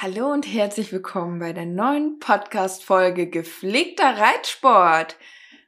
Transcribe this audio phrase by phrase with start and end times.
[0.00, 5.16] Hallo und herzlich willkommen bei der neuen Podcast-Folge Gepflegter Reitsport.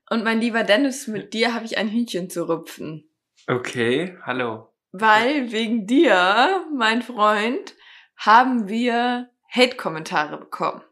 [0.09, 3.11] Und mein lieber Dennis, mit dir habe ich ein Hühnchen zu rupfen.
[3.49, 4.73] Okay, hallo.
[4.93, 7.75] Weil wegen dir, mein Freund,
[8.17, 10.85] haben wir Hate-Kommentare bekommen.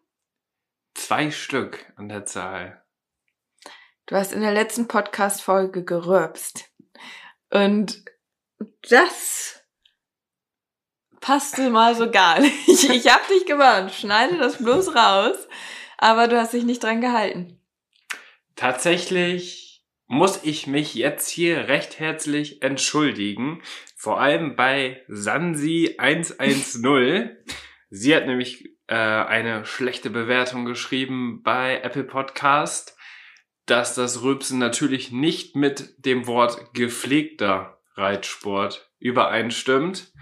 [0.94, 2.82] Zwei Stück an der Zahl.
[4.06, 6.72] Du hast in der letzten Podcast-Folge geröpst.
[7.50, 8.04] Und
[8.90, 9.57] das
[11.20, 12.68] passte mal so gar nicht.
[12.68, 15.36] Ich hab dich gewarnt, schneide das bloß raus.
[15.98, 17.58] Aber du hast dich nicht dran gehalten.
[18.54, 23.62] Tatsächlich muss ich mich jetzt hier recht herzlich entschuldigen.
[23.96, 27.36] Vor allem bei Sansi 110.
[27.90, 32.96] Sie hat nämlich äh, eine schlechte Bewertung geschrieben bei Apple Podcast,
[33.66, 40.12] dass das Rülpsen natürlich nicht mit dem Wort gepflegter Reitsport übereinstimmt.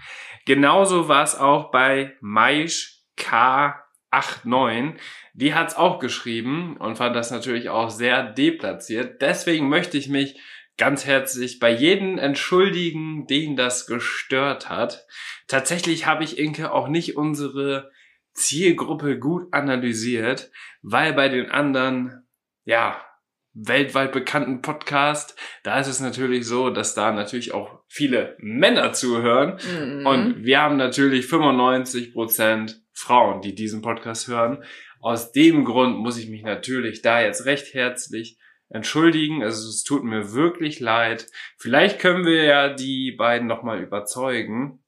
[0.47, 4.93] Genauso war es auch bei Maisch K89.
[5.33, 9.21] Die hat es auch geschrieben und fand das natürlich auch sehr deplatziert.
[9.21, 10.39] Deswegen möchte ich mich
[10.77, 15.05] ganz herzlich bei jedem entschuldigen, den das gestört hat.
[15.49, 17.91] Tatsächlich habe ich Inke auch nicht unsere
[18.33, 20.49] Zielgruppe gut analysiert,
[20.81, 22.25] weil bei den anderen,
[22.63, 23.03] ja,
[23.51, 29.59] weltweit bekannten Podcast, da ist es natürlich so, dass da natürlich auch viele Männer zuhören.
[29.79, 30.05] Mhm.
[30.05, 34.63] Und wir haben natürlich 95 Prozent Frauen, die diesen Podcast hören.
[34.99, 38.37] Aus dem Grund muss ich mich natürlich da jetzt recht herzlich
[38.69, 39.43] entschuldigen.
[39.43, 41.27] Also es tut mir wirklich leid.
[41.57, 44.83] Vielleicht können wir ja die beiden nochmal überzeugen.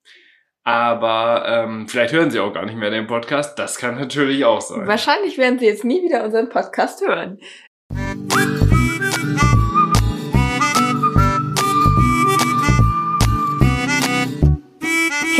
[0.64, 3.58] Aber ähm, vielleicht hören sie auch gar nicht mehr den Podcast.
[3.58, 4.88] Das kann natürlich auch sein.
[4.88, 7.40] Wahrscheinlich werden sie jetzt nie wieder unseren Podcast hören.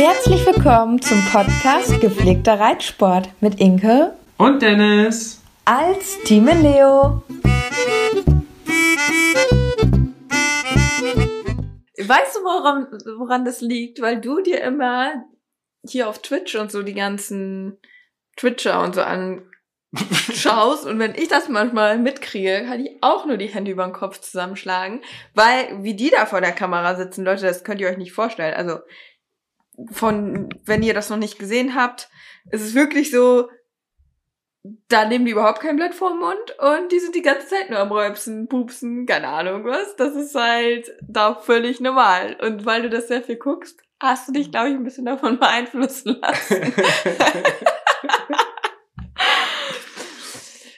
[0.02, 7.22] Herzlich willkommen zum Podcast Gepflegter Reitsport mit Inke und Dennis als Team Leo.
[11.98, 12.86] Weißt du, woran,
[13.18, 14.00] woran das liegt?
[14.00, 15.22] Weil du dir immer
[15.86, 17.78] hier auf Twitch und so die ganzen
[18.38, 23.48] Twitcher und so anschaust und wenn ich das manchmal mitkriege, kann ich auch nur die
[23.48, 25.02] Hände über den Kopf zusammenschlagen,
[25.34, 28.54] weil wie die da vor der Kamera sitzen, Leute, das könnt ihr euch nicht vorstellen.
[28.54, 28.78] Also
[29.92, 32.08] von, wenn ihr das noch nicht gesehen habt,
[32.50, 33.48] ist es wirklich so,
[34.88, 37.70] da nehmen die überhaupt kein Blatt vor den Mund und die sind die ganze Zeit
[37.70, 39.96] nur am Räupsen, Pupsen, keine Ahnung was.
[39.96, 42.36] Das ist halt da völlig normal.
[42.40, 45.38] Und weil du das sehr viel guckst, hast du dich, glaube ich, ein bisschen davon
[45.40, 46.74] beeinflussen lassen.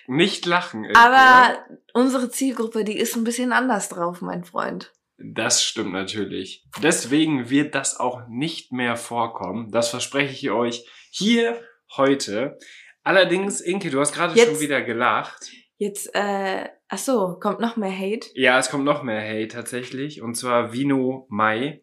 [0.06, 0.86] Nicht lachen.
[0.94, 1.64] Aber
[1.94, 4.92] unsere Zielgruppe, die ist ein bisschen anders drauf, mein Freund.
[5.24, 6.64] Das stimmt natürlich.
[6.82, 9.70] Deswegen wird das auch nicht mehr vorkommen.
[9.70, 11.60] Das verspreche ich euch hier
[11.96, 12.58] heute.
[13.02, 15.50] Allerdings, Inke, du hast gerade schon wieder gelacht.
[15.76, 18.28] Jetzt, äh, ach so, kommt noch mehr Hate?
[18.34, 20.22] Ja, es kommt noch mehr Hate tatsächlich.
[20.22, 21.82] Und zwar Vino Mai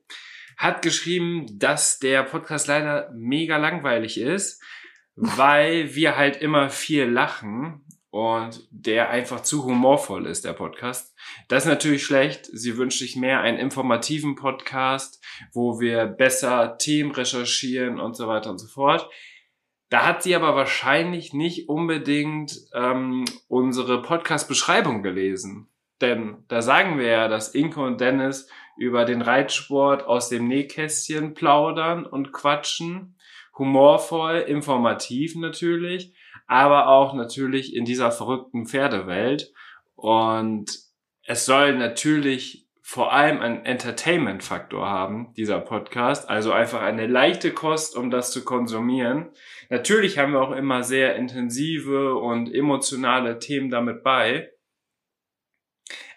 [0.58, 4.62] hat geschrieben, dass der Podcast leider mega langweilig ist,
[5.16, 11.16] weil wir halt immer viel lachen und der einfach zu humorvoll ist, der Podcast.
[11.48, 12.46] Das ist natürlich schlecht.
[12.52, 18.50] Sie wünscht sich mehr einen informativen Podcast, wo wir besser Themen recherchieren und so weiter
[18.50, 19.10] und so fort.
[19.90, 25.68] Da hat sie aber wahrscheinlich nicht unbedingt ähm, unsere Podcast-Beschreibung gelesen.
[26.02, 31.34] Denn da sagen wir ja, dass Inke und Dennis über den Reitsport aus dem Nähkästchen
[31.34, 33.18] plaudern und quatschen.
[33.58, 36.14] Humorvoll, informativ natürlich
[36.50, 39.54] aber auch natürlich in dieser verrückten Pferdewelt.
[39.96, 40.66] Und
[41.24, 46.28] es soll natürlich vor allem einen Entertainment-Faktor haben, dieser Podcast.
[46.28, 49.30] Also einfach eine leichte Kost, um das zu konsumieren.
[49.70, 54.50] Natürlich haben wir auch immer sehr intensive und emotionale Themen damit bei.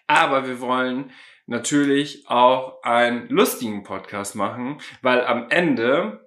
[0.07, 1.11] Aber wir wollen
[1.45, 6.22] natürlich auch einen lustigen Podcast machen, weil am Ende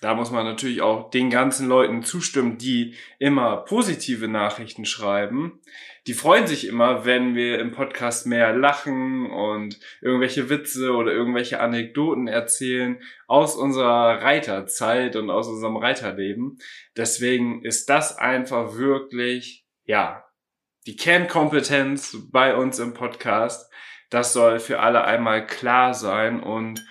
[0.00, 5.60] da muss man natürlich auch den ganzen Leuten zustimmen, die immer positive Nachrichten schreiben.
[6.06, 11.60] Die freuen sich immer, wenn wir im Podcast mehr lachen und irgendwelche Witze oder irgendwelche
[11.60, 16.58] Anekdoten erzählen aus unserer Reiterzeit und aus unserem Reiterleben.
[16.96, 20.24] Deswegen ist das einfach wirklich, ja,
[20.86, 23.70] die Kernkompetenz bei uns im Podcast.
[24.10, 26.82] Das soll für alle einmal klar sein und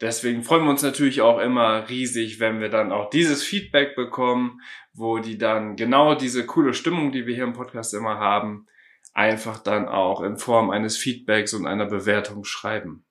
[0.00, 4.60] deswegen freuen wir uns natürlich auch immer riesig, wenn wir dann auch dieses Feedback bekommen,
[4.92, 8.66] wo die dann genau diese coole Stimmung, die wir hier im Podcast immer haben,
[9.12, 13.04] einfach dann auch in Form eines Feedbacks und einer Bewertung schreiben.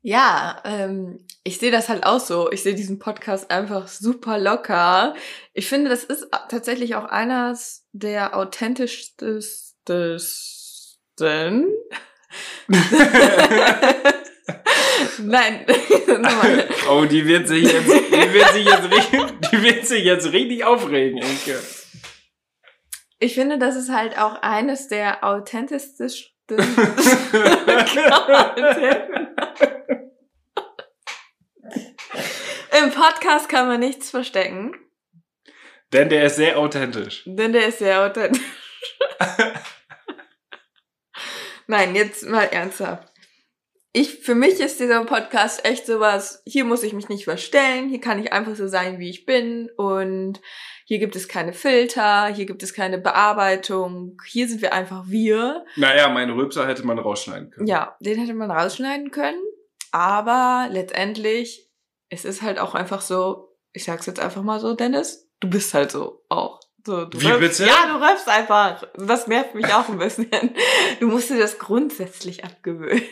[0.00, 2.50] Ja, ähm, ich sehe das halt auch so.
[2.52, 5.14] Ich sehe diesen Podcast einfach super locker.
[5.54, 9.42] Ich finde, das ist tatsächlich auch eines der authentischsten
[15.20, 15.66] Nein.
[16.90, 20.64] oh, die wird sich jetzt, die wird sich jetzt, richtig, die wird sich jetzt richtig
[20.64, 21.58] aufregen, Enke.
[23.18, 26.34] Ich finde, das ist halt auch eines der authentischsten.
[32.80, 34.76] Im Podcast kann man nichts verstecken.
[35.92, 37.24] Denn der ist sehr authentisch.
[37.26, 38.40] Denn der ist sehr authentisch.
[41.66, 43.12] Nein, jetzt mal ernsthaft
[44.00, 48.00] ich, für mich ist dieser Podcast echt sowas, hier muss ich mich nicht verstellen, hier
[48.00, 50.40] kann ich einfach so sein, wie ich bin und
[50.84, 55.64] hier gibt es keine Filter, hier gibt es keine Bearbeitung, hier sind wir einfach wir.
[55.76, 57.66] Naja, meine Rülpser hätte man rausschneiden können.
[57.66, 59.42] Ja, den hätte man rausschneiden können,
[59.90, 61.68] aber letztendlich,
[62.08, 65.74] es ist halt auch einfach so, ich sag's jetzt einfach mal so, Dennis, du bist
[65.74, 66.60] halt so auch.
[66.86, 67.66] So, du Wie bitte?
[67.66, 68.82] Ja, du röpst einfach.
[68.96, 70.30] Das nervt mich auch ein bisschen.
[71.00, 73.02] Du musst dir das grundsätzlich abgewöhnen.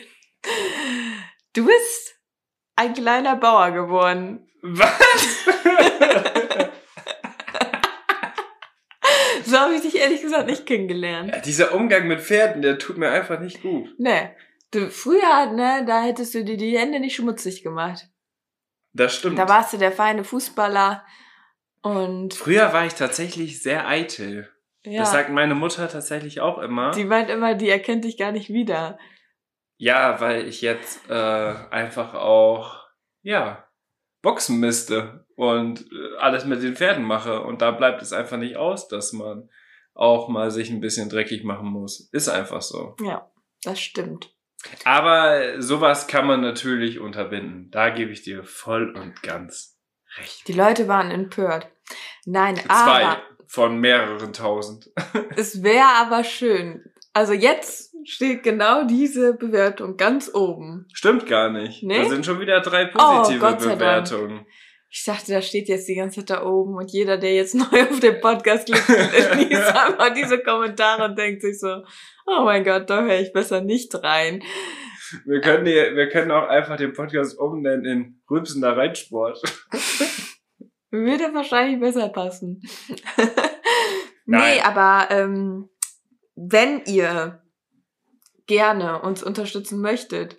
[1.53, 2.15] Du bist
[2.75, 4.47] ein kleiner Bauer geworden.
[4.61, 4.91] Was?
[9.45, 11.31] so habe ich dich ehrlich gesagt nicht kennengelernt.
[11.33, 13.89] Ja, dieser Umgang mit Pferden, der tut mir einfach nicht gut.
[13.97, 14.29] Nee.
[14.71, 18.09] Du, früher, ne, da hättest du dir die Hände nicht schmutzig gemacht.
[18.93, 19.39] Das stimmt.
[19.39, 21.05] Da warst du der feine Fußballer
[21.81, 22.33] und.
[22.33, 24.49] Früher war ich tatsächlich sehr eitel.
[24.83, 25.01] Ja.
[25.01, 26.91] Das sagt meine Mutter tatsächlich auch immer.
[26.91, 28.97] Die meint immer, die erkennt dich gar nicht wieder.
[29.77, 32.83] Ja, weil ich jetzt äh, einfach auch,
[33.21, 33.67] ja,
[34.21, 37.41] Boxen misste und äh, alles mit den Pferden mache.
[37.41, 39.49] Und da bleibt es einfach nicht aus, dass man
[39.93, 42.09] auch mal sich ein bisschen dreckig machen muss.
[42.11, 42.95] Ist einfach so.
[43.01, 43.31] Ja,
[43.63, 44.33] das stimmt.
[44.83, 47.69] Aber sowas kann man natürlich unterbinden.
[47.71, 49.77] Da gebe ich dir voll und ganz
[50.17, 50.47] recht.
[50.47, 51.69] Die Leute waren empört.
[52.25, 53.21] Nein, Zwei aber.
[53.47, 54.89] von mehreren tausend.
[55.35, 56.83] es wäre aber schön.
[57.13, 60.87] Also jetzt steht genau diese Bewertung ganz oben.
[60.93, 61.83] Stimmt gar nicht.
[61.83, 62.03] Nee?
[62.03, 64.45] Da sind schon wieder drei positive oh, Bewertungen.
[64.89, 67.83] Ich dachte, da steht jetzt die ganze Zeit da oben und jeder, der jetzt neu
[67.83, 68.87] auf dem Podcast klickt,
[69.35, 71.83] liest einfach diese Kommentare und denkt sich so,
[72.25, 74.41] oh mein Gott, da höre ich besser nicht rein.
[75.25, 79.41] Wir können, die, wir können auch einfach den Podcast umnennen in Rübsender Reitsport.
[80.91, 82.61] Würde wahrscheinlich besser passen.
[84.25, 85.69] nee, aber ähm,
[86.35, 87.41] wenn ihr
[88.47, 90.37] gerne uns unterstützen möchtet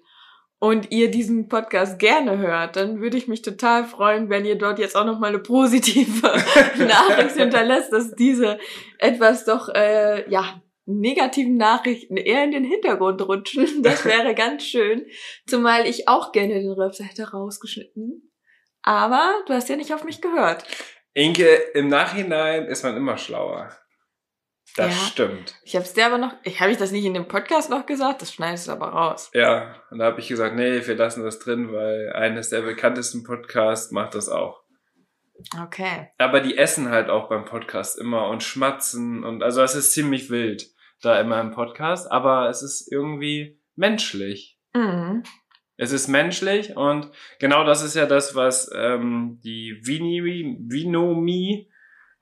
[0.59, 4.79] und ihr diesen Podcast gerne hört, dann würde ich mich total freuen, wenn ihr dort
[4.79, 6.27] jetzt auch noch mal eine positive
[6.79, 8.59] Nachricht hinterlässt, dass diese
[8.99, 13.83] etwas doch äh, ja negativen Nachrichten eher in den Hintergrund rutschen.
[13.83, 15.07] Das wäre ganz schön,
[15.47, 18.33] zumal ich auch gerne den Röpser hätte rausgeschnitten.
[18.83, 20.65] Aber du hast ja nicht auf mich gehört.
[21.13, 23.71] Inke, im Nachhinein ist man immer schlauer.
[24.79, 25.57] Das ja, stimmt.
[25.65, 27.85] Ich habe es dir aber noch, ich habe ich das nicht in dem Podcast noch
[27.85, 29.29] gesagt, das schneidest du aber raus.
[29.35, 33.25] Ja, und da habe ich gesagt, nee, wir lassen das drin, weil eines der bekanntesten
[33.25, 34.63] Podcasts macht das auch.
[35.65, 36.11] Okay.
[36.19, 40.31] Aber die essen halt auch beim Podcast immer und schmatzen und also es ist ziemlich
[40.31, 40.69] wild
[41.03, 44.61] da immer im Podcast, aber es ist irgendwie menschlich.
[44.75, 45.25] Mhm.
[45.77, 50.23] Es ist menschlich und genau das ist ja das, was ähm, die Vini,
[50.69, 51.69] Vinomie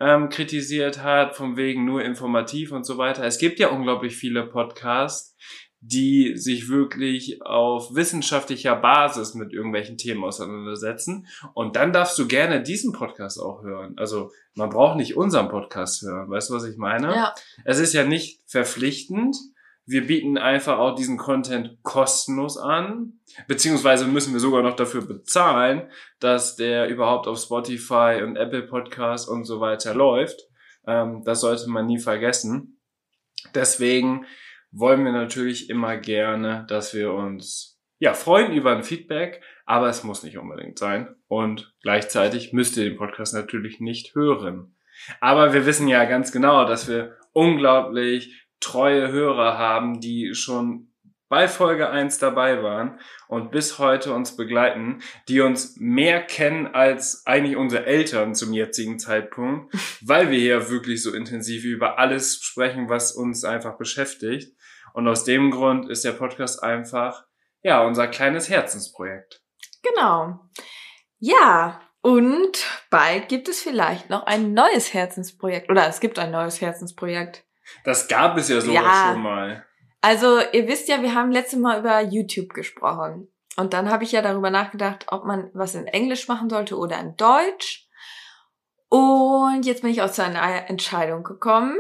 [0.01, 3.25] ähm, kritisiert hat, von wegen nur informativ und so weiter.
[3.25, 5.37] Es gibt ja unglaublich viele Podcasts,
[5.81, 11.27] die sich wirklich auf wissenschaftlicher Basis mit irgendwelchen Themen auseinandersetzen.
[11.55, 13.95] Und dann darfst du gerne diesen Podcast auch hören.
[13.97, 16.29] Also man braucht nicht unseren Podcast hören.
[16.29, 17.15] Weißt du, was ich meine?
[17.15, 17.35] Ja.
[17.65, 19.37] Es ist ja nicht verpflichtend,
[19.87, 25.89] wir bieten einfach auch diesen Content kostenlos an, beziehungsweise müssen wir sogar noch dafür bezahlen,
[26.19, 30.41] dass der überhaupt auf Spotify und Apple Podcasts und so weiter läuft.
[30.87, 32.81] Ähm, das sollte man nie vergessen.
[33.55, 34.27] Deswegen
[34.73, 40.05] wollen wir natürlich immer gerne, dass wir uns ja, freuen über ein Feedback, aber es
[40.05, 41.15] muss nicht unbedingt sein.
[41.29, 44.77] Und gleichzeitig müsst ihr den Podcast natürlich nicht hören.
[45.21, 50.93] Aber wir wissen ja ganz genau, dass wir unglaublich treue Hörer haben, die schon
[51.29, 57.27] bei Folge 1 dabei waren und bis heute uns begleiten, die uns mehr kennen als
[57.27, 62.89] eigentlich unsere Eltern zum jetzigen Zeitpunkt, weil wir hier wirklich so intensiv über alles sprechen,
[62.89, 64.57] was uns einfach beschäftigt.
[64.93, 67.25] Und aus dem Grund ist der Podcast einfach,
[67.63, 69.43] ja, unser kleines Herzensprojekt.
[69.83, 70.41] Genau.
[71.19, 75.71] Ja, und bald gibt es vielleicht noch ein neues Herzensprojekt.
[75.71, 77.46] Oder es gibt ein neues Herzensprojekt.
[77.85, 79.13] Das gab es ja sogar ja.
[79.13, 79.67] schon mal.
[80.01, 83.29] Also, ihr wisst ja, wir haben letztes Mal über YouTube gesprochen.
[83.57, 87.01] Und dann habe ich ja darüber nachgedacht, ob man was in Englisch machen sollte oder
[87.01, 87.89] in Deutsch.
[88.89, 91.77] Und jetzt bin ich auch zu einer Entscheidung gekommen.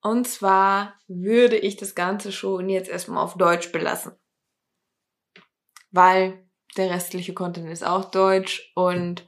[0.00, 4.12] Und zwar würde ich das Ganze schon jetzt erstmal auf Deutsch belassen.
[5.90, 9.26] Weil der restliche Content ist auch Deutsch und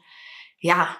[0.58, 0.96] ja,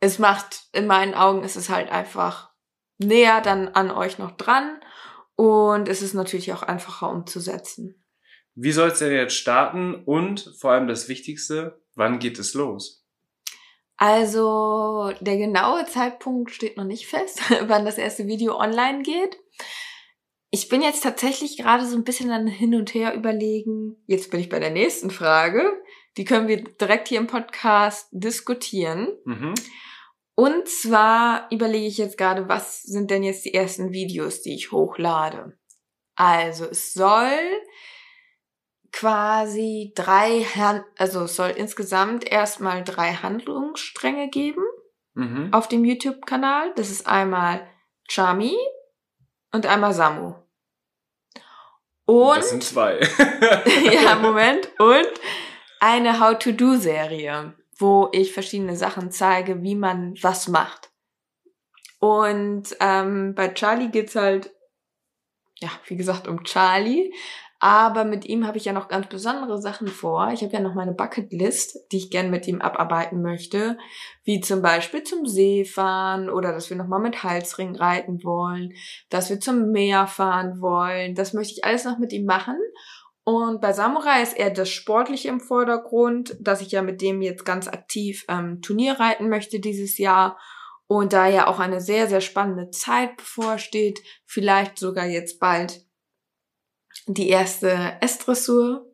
[0.00, 2.53] es macht, in meinen Augen ist es halt einfach
[2.98, 4.80] näher dann an euch noch dran
[5.36, 8.04] und es ist natürlich auch einfacher umzusetzen.
[8.54, 13.04] Wie soll es denn jetzt starten und vor allem das Wichtigste, wann geht es los?
[13.96, 19.38] Also der genaue Zeitpunkt steht noch nicht fest, wann das erste Video online geht.
[20.50, 23.96] Ich bin jetzt tatsächlich gerade so ein bisschen dann hin und her überlegen.
[24.06, 25.82] Jetzt bin ich bei der nächsten Frage.
[26.16, 29.08] Die können wir direkt hier im Podcast diskutieren.
[29.24, 29.54] Mhm.
[30.36, 34.72] Und zwar überlege ich jetzt gerade, was sind denn jetzt die ersten Videos, die ich
[34.72, 35.56] hochlade?
[36.16, 37.38] Also es soll
[38.92, 40.46] quasi drei,
[40.98, 44.62] also es soll insgesamt erstmal drei Handlungsstränge geben
[45.14, 45.52] mhm.
[45.52, 46.72] auf dem YouTube-Kanal.
[46.76, 47.66] Das ist einmal
[48.08, 48.56] Chami
[49.52, 50.34] und einmal Samu.
[52.06, 53.00] Und das sind zwei.
[53.92, 54.68] ja, Moment.
[54.78, 55.08] Und
[55.80, 60.90] eine How-to-Do-Serie, wo ich verschiedene Sachen zeige, wie man was macht.
[61.98, 64.52] Und ähm, bei Charlie geht's halt,
[65.58, 67.12] ja, wie gesagt, um Charlie.
[67.60, 70.30] Aber mit ihm habe ich ja noch ganz besondere Sachen vor.
[70.32, 73.78] Ich habe ja noch meine Bucketlist, die ich gern mit ihm abarbeiten möchte.
[74.22, 78.74] Wie zum Beispiel zum See fahren oder dass wir nochmal mit Halsring reiten wollen,
[79.08, 81.14] dass wir zum Meer fahren wollen.
[81.14, 82.58] Das möchte ich alles noch mit ihm machen.
[83.24, 87.44] Und bei Samurai ist eher das Sportliche im Vordergrund, dass ich ja mit dem jetzt
[87.44, 90.38] ganz aktiv ähm, Turnier reiten möchte dieses Jahr.
[90.86, 95.80] Und da ja auch eine sehr, sehr spannende Zeit bevorsteht, vielleicht sogar jetzt bald
[97.06, 98.86] die erste S-Dressur.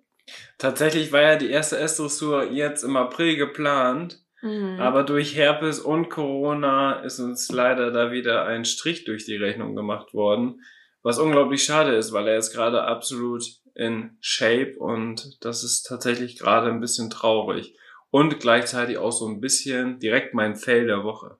[0.58, 4.24] Tatsächlich war ja die erste S-Dressur jetzt im April geplant.
[4.42, 4.78] Mhm.
[4.78, 9.74] Aber durch Herpes und Corona ist uns leider da wieder ein Strich durch die Rechnung
[9.74, 10.62] gemacht worden.
[11.02, 13.42] Was unglaublich schade ist, weil er ist gerade absolut
[13.80, 17.76] in Shape und das ist tatsächlich gerade ein bisschen traurig.
[18.10, 21.38] Und gleichzeitig auch so ein bisschen direkt mein Fail der Woche.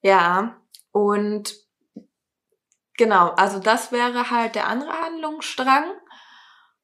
[0.00, 1.54] Ja, und
[2.96, 5.84] genau, also das wäre halt der andere Handlungsstrang.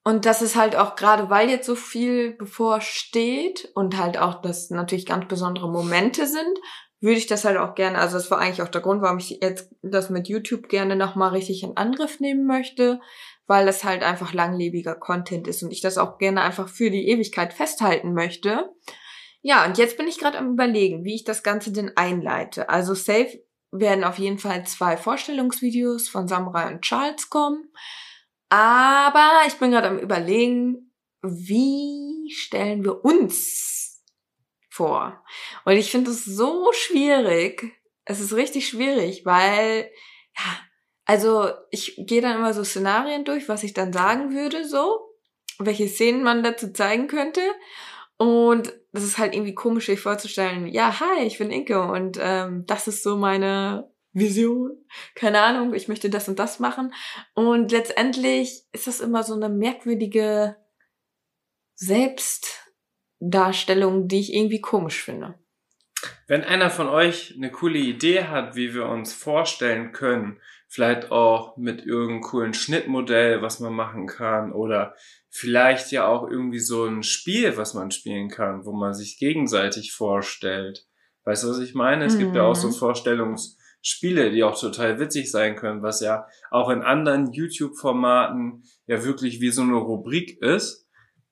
[0.03, 4.71] Und das ist halt auch gerade, weil jetzt so viel bevorsteht und halt auch das
[4.71, 6.59] natürlich ganz besondere Momente sind,
[7.01, 9.39] würde ich das halt auch gerne, also das war eigentlich auch der Grund, warum ich
[9.41, 13.01] jetzt das mit YouTube gerne nochmal richtig in Angriff nehmen möchte,
[13.51, 17.09] weil das halt einfach langlebiger Content ist und ich das auch gerne einfach für die
[17.09, 18.73] Ewigkeit festhalten möchte.
[19.43, 22.69] Ja, und jetzt bin ich gerade am überlegen, wie ich das Ganze denn einleite.
[22.69, 23.43] Also safe
[23.73, 27.73] werden auf jeden Fall zwei Vorstellungsvideos von Samurai und Charles kommen.
[28.51, 34.01] Aber ich bin gerade am überlegen, wie stellen wir uns
[34.69, 35.25] vor.
[35.65, 37.77] Und ich finde es so schwierig.
[38.05, 39.91] Es ist richtig schwierig, weil,
[40.39, 40.70] ja,
[41.11, 45.11] also ich gehe dann immer so Szenarien durch, was ich dann sagen würde, so,
[45.59, 47.41] welche Szenen man dazu zeigen könnte.
[48.17, 52.65] Und das ist halt irgendwie komisch, sich vorzustellen, ja, hi, ich bin Inke und ähm,
[52.67, 54.71] das ist so meine Vision.
[55.17, 56.95] Keine Ahnung, ich möchte das und das machen.
[57.35, 60.59] Und letztendlich ist das immer so eine merkwürdige
[61.75, 62.73] Selbst,
[63.19, 65.35] Darstellung, die ich irgendwie komisch finde.
[66.29, 70.41] Wenn einer von euch eine coole Idee hat, wie wir uns vorstellen können,
[70.71, 74.95] vielleicht auch mit irgendeinem coolen Schnittmodell, was man machen kann, oder
[75.29, 79.93] vielleicht ja auch irgendwie so ein Spiel, was man spielen kann, wo man sich gegenseitig
[79.93, 80.87] vorstellt.
[81.25, 82.05] Weißt du, was ich meine?
[82.05, 82.21] Es mhm.
[82.21, 82.73] gibt ja auch so mhm.
[82.73, 89.41] Vorstellungsspiele, die auch total witzig sein können, was ja auch in anderen YouTube-Formaten ja wirklich
[89.41, 90.87] wie so eine Rubrik ist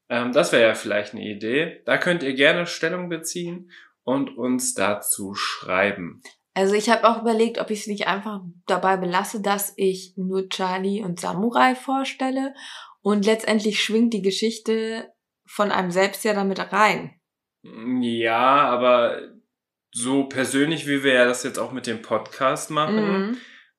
[0.09, 1.83] ähm, das wäre ja vielleicht eine Idee.
[1.85, 3.71] Da könnt ihr gerne Stellung beziehen
[4.05, 6.23] und uns dazu schreiben.
[6.59, 10.49] Also ich habe auch überlegt, ob ich es nicht einfach dabei belasse, dass ich nur
[10.49, 12.53] Charlie und Samurai vorstelle
[13.01, 15.09] Und letztendlich schwingt die Geschichte
[15.47, 17.15] von einem selbst ja damit rein.
[17.63, 19.21] Ja, aber
[19.93, 23.37] so persönlich, wie wir ja das jetzt auch mit dem Podcast machen, mhm.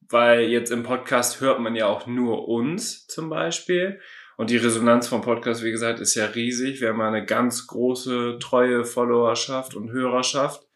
[0.09, 3.99] weil jetzt im Podcast hört man ja auch nur uns zum Beispiel.
[4.37, 6.79] Und die Resonanz vom Podcast, wie gesagt, ist ja riesig.
[6.79, 10.68] Wir haben eine ganz große, treue Followerschaft und Hörerschaft.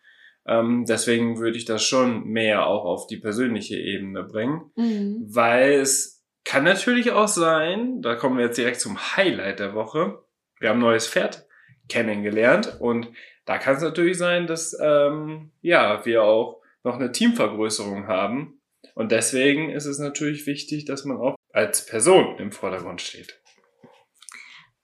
[0.45, 5.25] Ähm, deswegen würde ich das schon mehr auch auf die persönliche Ebene bringen, mhm.
[5.27, 10.23] weil es kann natürlich auch sein, da kommen wir jetzt direkt zum Highlight der Woche.
[10.59, 11.47] Wir haben ein neues Pferd
[11.87, 13.09] kennengelernt und
[13.45, 18.61] da kann es natürlich sein, dass ähm, ja wir auch noch eine Teamvergrößerung haben
[18.95, 23.39] und deswegen ist es natürlich wichtig, dass man auch als Person im Vordergrund steht.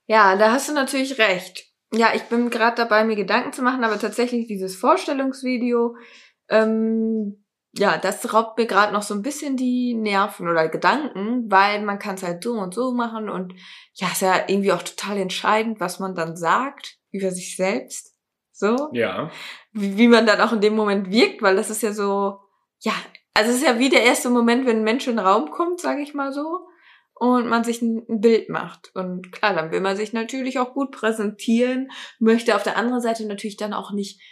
[0.06, 1.69] Ja, da hast du natürlich recht.
[1.92, 5.96] Ja, ich bin gerade dabei, mir Gedanken zu machen, aber tatsächlich dieses Vorstellungsvideo,
[6.48, 11.82] ähm, ja, das raubt mir gerade noch so ein bisschen die Nerven oder Gedanken, weil
[11.82, 13.54] man kann es halt so und so machen und
[13.94, 18.16] ja, ist ja irgendwie auch total entscheidend, was man dann sagt über sich selbst.
[18.52, 18.90] So.
[18.92, 19.30] Ja.
[19.72, 22.40] Wie, wie man dann auch in dem Moment wirkt, weil das ist ja so,
[22.80, 22.92] ja,
[23.34, 25.80] also es ist ja wie der erste Moment, wenn ein Mensch in den Raum kommt,
[25.80, 26.66] sage ich mal so
[27.20, 28.92] und man sich ein, Bild macht.
[28.94, 33.26] Und klar, dann will man sich natürlich auch gut präsentieren, möchte auf der anderen Seite
[33.26, 34.22] natürlich dann auch nicht,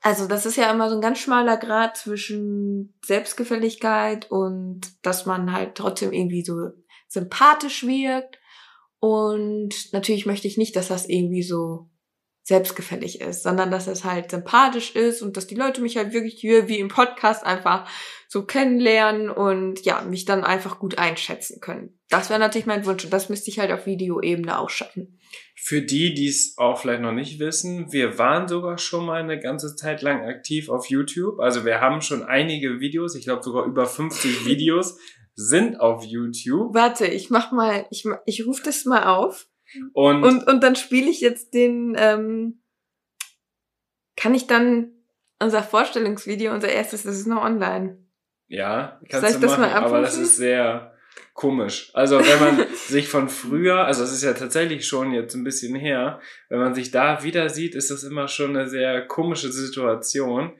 [0.00, 5.52] also das ist ja immer so ein ganz schmaler Grad zwischen Selbstgefälligkeit und dass man
[5.52, 6.70] halt trotzdem irgendwie so
[7.06, 8.38] sympathisch wirkt.
[8.98, 11.90] Und natürlich möchte ich nicht, dass das irgendwie so
[12.44, 16.34] selbstgefällig ist, sondern dass es halt sympathisch ist und dass die Leute mich halt wirklich
[16.34, 17.88] hier wie im Podcast einfach
[18.28, 22.00] so kennenlernen und ja, mich dann einfach gut einschätzen können.
[22.08, 25.20] Das wäre natürlich mein Wunsch und das müsste ich halt auf Videoebene auch schaffen.
[25.54, 29.38] Für die, die es auch vielleicht noch nicht wissen, wir waren sogar schon mal eine
[29.38, 31.38] ganze Zeit lang aktiv auf YouTube.
[31.38, 34.98] Also wir haben schon einige Videos, ich glaube sogar über 50 Videos
[35.34, 36.74] sind auf YouTube.
[36.74, 39.46] Warte, ich mach mal, ich, ich rufe das mal auf.
[39.92, 42.62] Und, und, und dann spiele ich jetzt den, ähm,
[44.16, 44.92] kann ich dann
[45.40, 47.98] unser Vorstellungsvideo, unser erstes, das ist noch online.
[48.48, 50.91] Ja, kannst Soll du machen, aber das ist sehr,
[51.34, 51.90] komisch.
[51.94, 55.74] Also wenn man sich von früher, also es ist ja tatsächlich schon jetzt ein bisschen
[55.74, 60.52] her, wenn man sich da wieder sieht, ist das immer schon eine sehr komische Situation.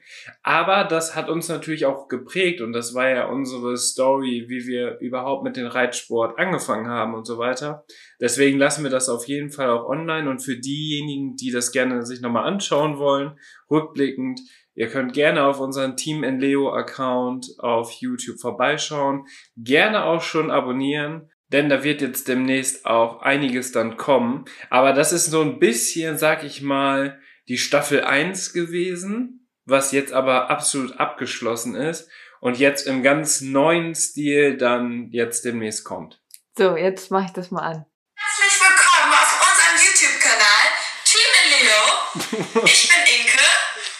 [0.42, 4.98] Aber das hat uns natürlich auch geprägt und das war ja unsere Story, wie wir
[5.00, 7.84] überhaupt mit dem Reitsport angefangen haben und so weiter.
[8.20, 12.06] Deswegen lassen wir das auf jeden Fall auch online und für diejenigen, die das gerne
[12.06, 13.38] sich nochmal anschauen wollen,
[13.70, 14.40] rückblickend,
[14.74, 19.26] Ihr könnt gerne auf unseren Team in Leo Account auf YouTube vorbeischauen.
[19.56, 24.46] Gerne auch schon abonnieren, denn da wird jetzt demnächst auch einiges dann kommen.
[24.70, 30.12] Aber das ist so ein bisschen, sag ich mal, die Staffel 1 gewesen, was jetzt
[30.12, 32.08] aber absolut abgeschlossen ist
[32.40, 36.22] und jetzt im ganz neuen Stil dann jetzt demnächst kommt.
[36.56, 37.86] So, jetzt mache ich das mal an.
[38.14, 40.64] Herzlich willkommen auf unserem YouTube-Kanal
[41.04, 42.64] Team in Leo.
[42.66, 43.42] Ich bin Inke.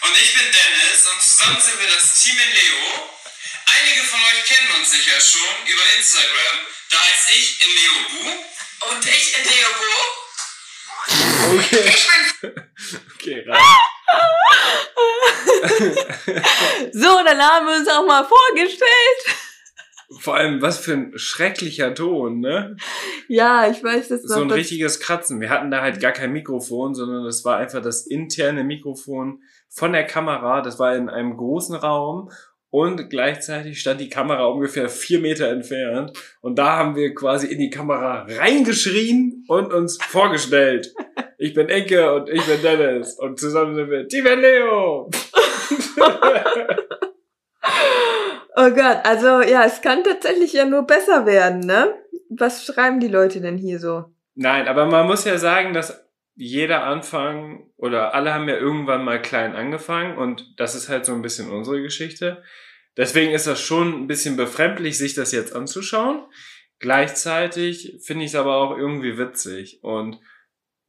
[0.05, 3.09] Und ich bin Dennis und zusammen sind wir das Team in Leo.
[3.75, 6.57] Einige von euch kennen uns sicher schon über Instagram.
[6.89, 8.21] Da heißt ich in Leo Bu.
[8.91, 9.91] Und ich in Leo Bu.
[11.57, 11.83] Okay.
[11.89, 12.07] Ich
[12.41, 12.51] bin.
[13.15, 13.61] okay, rein.
[16.93, 19.37] so, dann haben wir uns auch mal vorgestellt.
[20.19, 22.77] Vor allem, was für ein schrecklicher Ton, ne?
[23.27, 25.41] Ja, ich weiß das So ein richtiges Kratzen.
[25.41, 29.41] Wir hatten da halt gar kein Mikrofon, sondern das war einfach das interne Mikrofon
[29.73, 30.61] von der Kamera.
[30.61, 32.29] Das war in einem großen Raum
[32.69, 36.11] und gleichzeitig stand die Kamera ungefähr vier Meter entfernt.
[36.41, 40.91] Und da haben wir quasi in die Kamera reingeschrien und uns vorgestellt.
[41.37, 43.19] Ich bin Enke und ich bin Dennis.
[43.19, 45.09] Und zusammen sind wir Team Leo.
[48.55, 51.93] oh Gott, also ja, es kann tatsächlich ja nur besser werden, ne?
[52.29, 54.05] Was schreiben die Leute denn hier so?
[54.35, 56.03] Nein, aber man muss ja sagen, dass
[56.35, 61.13] jeder Anfang oder alle haben ja irgendwann mal klein angefangen und das ist halt so
[61.13, 62.43] ein bisschen unsere Geschichte.
[62.97, 66.25] Deswegen ist das schon ein bisschen befremdlich, sich das jetzt anzuschauen.
[66.79, 70.19] Gleichzeitig finde ich es aber auch irgendwie witzig und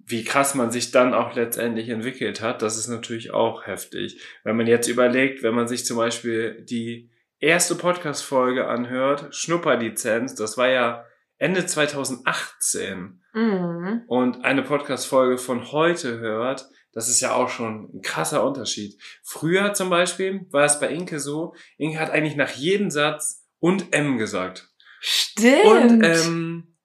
[0.07, 4.20] wie krass man sich dann auch letztendlich entwickelt hat, das ist natürlich auch heftig.
[4.42, 10.59] Wenn man jetzt überlegt, wenn man sich zum Beispiel die erste Podcast-Folge anhört, Schnupperlizenz, das
[10.59, 11.07] war ja
[11.38, 14.03] Ende 2018 mhm.
[14.07, 19.01] und eine Podcast-Folge von heute hört, das ist ja auch schon ein krasser Unterschied.
[19.23, 23.92] Früher zum Beispiel war es bei Inke so, Inke hat eigentlich nach jedem Satz und
[23.92, 24.70] M gesagt.
[25.01, 25.64] Stimmt.
[25.64, 26.77] Und ähm,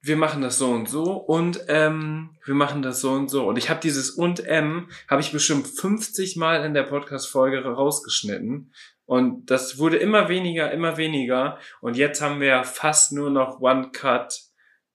[0.00, 3.46] wir machen das so und so und ähm, wir machen das so und so.
[3.48, 8.72] Und ich habe dieses und M, habe ich bestimmt 50 Mal in der Podcast-Folge rausgeschnitten,
[9.08, 11.58] und das wurde immer weniger, immer weniger.
[11.80, 14.38] Und jetzt haben wir fast nur noch One Cut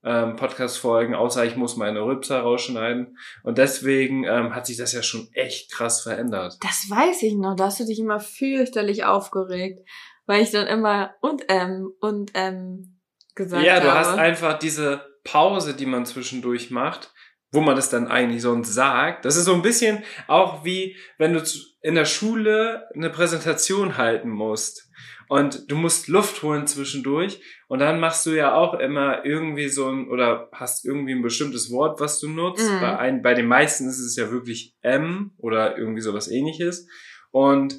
[0.03, 3.17] ähm, Podcast-Folgen, außer ich muss meine Rübser rausschneiden.
[3.43, 6.57] Und deswegen ähm, hat sich das ja schon echt krass verändert.
[6.61, 9.79] Das weiß ich noch, da hast du dich immer fürchterlich aufgeregt,
[10.25, 12.99] weil ich dann immer und ähm und ähm
[13.35, 13.85] gesagt Ja, habe.
[13.85, 17.13] du hast einfach diese Pause, die man zwischendurch macht,
[17.51, 19.25] wo man das dann eigentlich sonst sagt.
[19.25, 21.41] Das ist so ein bisschen auch wie, wenn du
[21.81, 24.89] in der Schule eine Präsentation halten musst
[25.33, 29.89] und du musst Luft holen zwischendurch und dann machst du ja auch immer irgendwie so
[29.89, 32.69] ein oder hast irgendwie ein bestimmtes Wort, was du nutzt.
[32.69, 32.79] Mhm.
[32.79, 36.87] Bei, ein, bei den meisten ist es ja wirklich M oder irgendwie sowas ähnliches
[37.31, 37.73] und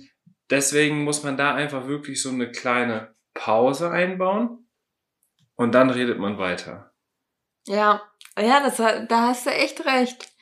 [0.50, 4.66] deswegen muss man da einfach wirklich so eine kleine Pause einbauen
[5.54, 6.92] und dann redet man weiter.
[7.68, 8.02] Ja,
[8.36, 10.33] ja, das, da hast du echt recht.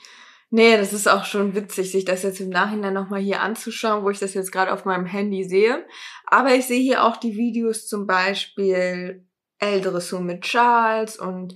[0.54, 4.10] Nee, das ist auch schon witzig, sich das jetzt im Nachhinein nochmal hier anzuschauen, wo
[4.10, 5.86] ich das jetzt gerade auf meinem Handy sehe.
[6.26, 9.26] Aber ich sehe hier auch die Videos zum Beispiel
[9.60, 11.54] L-Dressur mit Charles und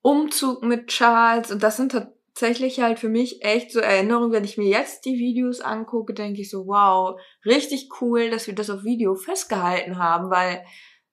[0.00, 1.50] Umzug mit Charles.
[1.50, 4.32] Und das sind tatsächlich halt für mich echt so Erinnerungen.
[4.32, 8.54] Wenn ich mir jetzt die Videos angucke, denke ich so, wow, richtig cool, dass wir
[8.54, 10.64] das auf Video festgehalten haben, weil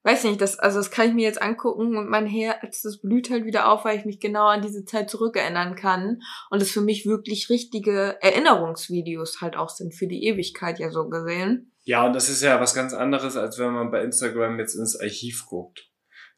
[0.04, 3.30] weiß nicht, das, also das kann ich mir jetzt angucken und mein Herz, das blüht
[3.30, 6.80] halt wieder auf, weil ich mich genau an diese Zeit zurückerinnern kann und es für
[6.80, 11.72] mich wirklich richtige Erinnerungsvideos halt auch sind, für die Ewigkeit ja so gesehen.
[11.84, 14.98] Ja, und das ist ja was ganz anderes, als wenn man bei Instagram jetzt ins
[15.00, 15.86] Archiv guckt.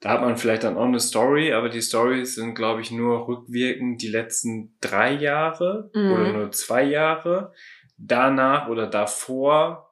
[0.01, 3.29] Da hat man vielleicht dann auch eine Story, aber die Stories sind, glaube ich, nur
[3.29, 6.13] rückwirkend die letzten drei Jahre Mhm.
[6.13, 7.53] oder nur zwei Jahre.
[7.99, 9.90] Danach oder davor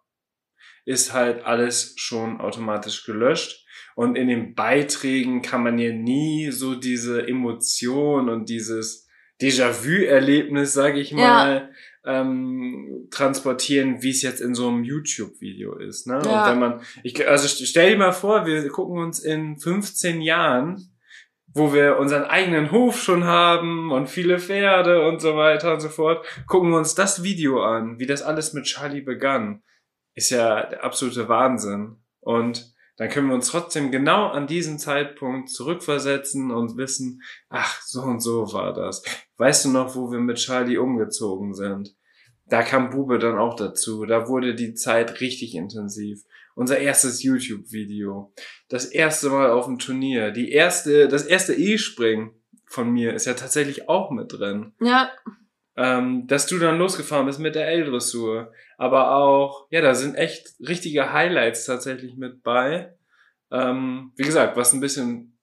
[0.88, 3.64] ist halt alles schon automatisch gelöscht.
[3.94, 9.06] Und in den Beiträgen kann man ja nie so diese Emotion und dieses
[9.40, 11.16] Déjà-vu-Erlebnis, sage ich Ja.
[11.16, 11.70] mal,
[12.04, 16.06] ähm, transportieren, wie es jetzt in so einem YouTube-Video ist.
[16.06, 16.20] Ne?
[16.24, 16.44] Ja.
[16.44, 20.20] Und wenn man, ich, also st- stell dir mal vor, wir gucken uns in 15
[20.22, 20.90] Jahren,
[21.52, 25.88] wo wir unseren eigenen Hof schon haben und viele Pferde und so weiter und so
[25.88, 29.62] fort, gucken wir uns das Video an, wie das alles mit Charlie begann.
[30.18, 31.94] Ist ja der absolute Wahnsinn.
[32.18, 38.02] Und dann können wir uns trotzdem genau an diesen Zeitpunkt zurückversetzen und wissen, ach, so
[38.02, 39.04] und so war das.
[39.36, 41.94] Weißt du noch, wo wir mit Charlie umgezogen sind?
[42.46, 44.06] Da kam Bube dann auch dazu.
[44.06, 46.24] Da wurde die Zeit richtig intensiv.
[46.56, 48.32] Unser erstes YouTube-Video.
[48.68, 50.32] Das erste Mal auf dem Turnier.
[50.32, 52.32] Die erste, das erste E-Spring
[52.66, 54.72] von mir ist ja tatsächlich auch mit drin.
[54.80, 55.12] Ja,
[55.78, 58.52] Ähm, dass du dann losgefahren bist mit der L-Dressur.
[58.78, 62.96] Aber auch, ja, da sind echt richtige Highlights tatsächlich mit bei.
[63.52, 65.38] Ähm, wie gesagt, was ein bisschen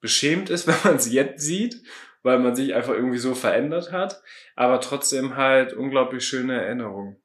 [0.00, 1.80] beschämt ist, wenn man es jetzt sieht,
[2.24, 4.20] weil man sich einfach irgendwie so verändert hat.
[4.56, 7.22] Aber trotzdem halt unglaublich schöne Erinnerungen.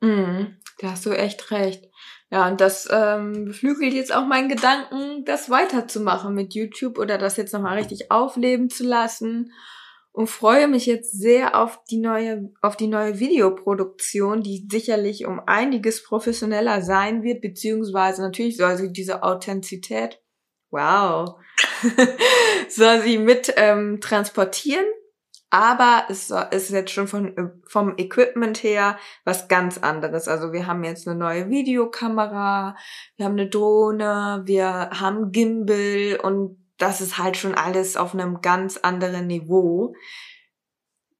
[0.00, 0.56] mhm.
[0.78, 1.84] da hast du echt recht.
[2.30, 7.36] Ja, und das ähm, beflügelt jetzt auch meinen Gedanken, das weiterzumachen mit YouTube oder das
[7.36, 9.52] jetzt nochmal richtig aufleben zu lassen.
[10.16, 15.40] Und freue mich jetzt sehr auf die neue, auf die neue Videoproduktion, die sicherlich um
[15.44, 20.22] einiges professioneller sein wird, beziehungsweise natürlich soll sie diese Authentizität,
[20.70, 21.34] wow,
[22.68, 24.86] soll sie mit ähm, transportieren.
[25.50, 30.28] Aber es ist jetzt schon von, vom Equipment her was ganz anderes.
[30.28, 32.76] Also wir haben jetzt eine neue Videokamera,
[33.16, 38.40] wir haben eine Drohne, wir haben Gimbal und das ist halt schon alles auf einem
[38.40, 39.94] ganz anderen Niveau.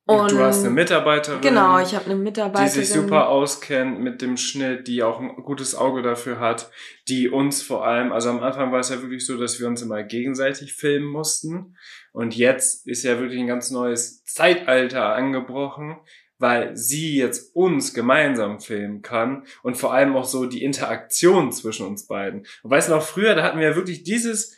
[0.06, 1.40] Und du hast eine Mitarbeiterin.
[1.40, 2.68] Genau, ich habe eine die Mitarbeiterin.
[2.68, 6.70] sich super auskennt mit dem Schnitt, die auch ein gutes Auge dafür hat,
[7.08, 9.80] die uns vor allem, also am Anfang war es ja wirklich so, dass wir uns
[9.80, 11.76] immer gegenseitig filmen mussten
[12.12, 15.96] und jetzt ist ja wirklich ein ganz neues Zeitalter angebrochen,
[16.38, 21.86] weil sie jetzt uns gemeinsam filmen kann und vor allem auch so die Interaktion zwischen
[21.86, 22.46] uns beiden.
[22.62, 24.54] Und weißt du noch, früher, da hatten wir ja wirklich dieses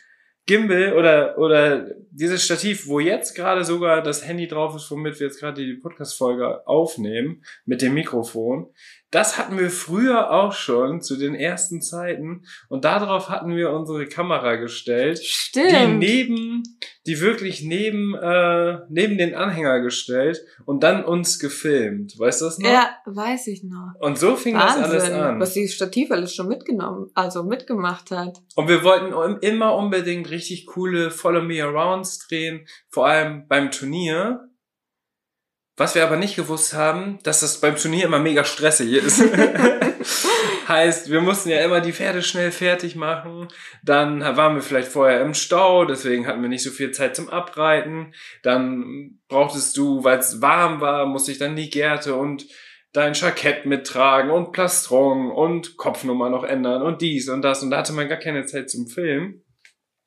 [0.47, 5.27] Gimbal oder, oder dieses Stativ, wo jetzt gerade sogar das Handy drauf ist, womit wir
[5.27, 8.69] jetzt gerade die Podcast-Folge aufnehmen, mit dem Mikrofon.
[9.11, 14.05] Das hatten wir früher auch schon zu den ersten Zeiten und darauf hatten wir unsere
[14.05, 15.99] Kamera gestellt, die Stimmt.
[15.99, 16.63] neben,
[17.05, 22.19] die wirklich neben, äh, neben den Anhänger gestellt und dann uns gefilmt.
[22.19, 22.69] Weißt du das noch?
[22.69, 23.93] ja, weiß ich noch.
[23.99, 25.39] Und so fing das alles Wahnsinn, an.
[25.39, 28.41] was dieses Stativ alles schon mitgenommen, also mitgemacht hat.
[28.55, 34.49] Und wir wollten immer unbedingt richtig coole Follow Me Arounds drehen, vor allem beim Turnier.
[35.77, 39.23] Was wir aber nicht gewusst haben, dass das beim Turnier immer mega stressig ist.
[40.67, 43.47] heißt, wir mussten ja immer die Pferde schnell fertig machen.
[43.83, 47.29] Dann waren wir vielleicht vorher im Stau, deswegen hatten wir nicht so viel Zeit zum
[47.29, 48.13] Abreiten.
[48.43, 52.47] Dann brauchtest du, weil es warm war, musste ich dann die Gärte und
[52.91, 57.61] dein Jackett mittragen und Plastron und Kopfnummer noch ändern und dies und das.
[57.61, 59.43] Und da hatte man gar keine Zeit zum Filmen.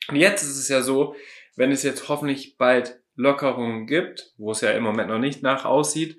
[0.09, 1.15] Und jetzt ist es ja so,
[1.57, 5.65] wenn es jetzt hoffentlich bald Lockerungen gibt, wo es ja im Moment noch nicht nach
[5.65, 6.17] aussieht,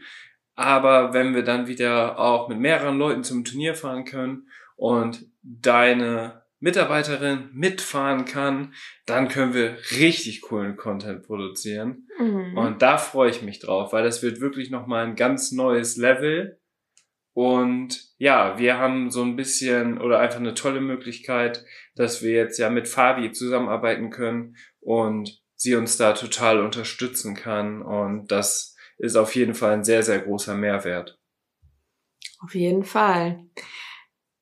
[0.56, 6.44] aber wenn wir dann wieder auch mit mehreren Leuten zum Turnier fahren können und deine
[6.60, 8.74] Mitarbeiterin mitfahren kann,
[9.08, 12.08] dann können wir richtig coolen Content produzieren.
[12.20, 12.56] Mhm.
[12.56, 16.60] Und da freue ich mich drauf, weil das wird wirklich nochmal ein ganz neues Level.
[17.34, 22.60] Und ja, wir haben so ein bisschen oder einfach eine tolle Möglichkeit, dass wir jetzt
[22.60, 27.84] ja mit Fabi zusammenarbeiten können und sie uns da total unterstützen kann.
[27.84, 31.20] Und das ist auf jeden Fall ein sehr, sehr großer Mehrwert.
[32.40, 33.46] Auf jeden Fall.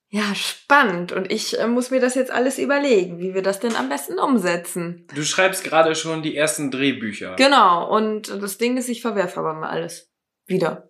[0.08, 1.12] Ja, spannend.
[1.12, 4.18] Und ich äh, muss mir das jetzt alles überlegen, wie wir das denn am besten
[4.18, 5.06] umsetzen.
[5.14, 7.36] Du schreibst gerade schon die ersten Drehbücher.
[7.36, 7.94] Genau.
[7.94, 10.12] Und das Ding ist, ich verwerfe aber mal alles.
[10.48, 10.90] Wieder.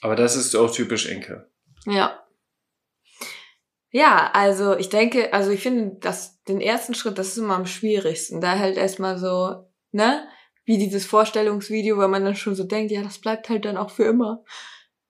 [0.00, 1.50] Aber das ist auch typisch Inke.
[1.84, 2.26] Ja.
[3.90, 7.66] Ja, also ich denke, also ich finde, dass den ersten Schritt, das ist immer am
[7.66, 8.40] schwierigsten.
[8.40, 10.26] Da halt erstmal so, ne?
[10.64, 13.90] Wie dieses Vorstellungsvideo, weil man dann schon so denkt, ja, das bleibt halt dann auch
[13.90, 14.44] für immer.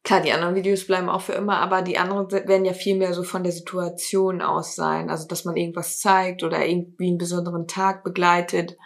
[0.04, 3.14] Klar, die anderen Videos bleiben auch für immer, aber die anderen werden ja viel mehr
[3.14, 5.10] so von der Situation aus sein.
[5.10, 8.76] Also, dass man irgendwas zeigt oder irgendwie einen besonderen Tag begleitet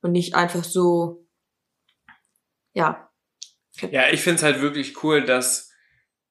[0.00, 1.26] und nicht einfach so,
[2.72, 3.08] ja.
[3.90, 5.70] Ja, ich find's halt wirklich cool, dass,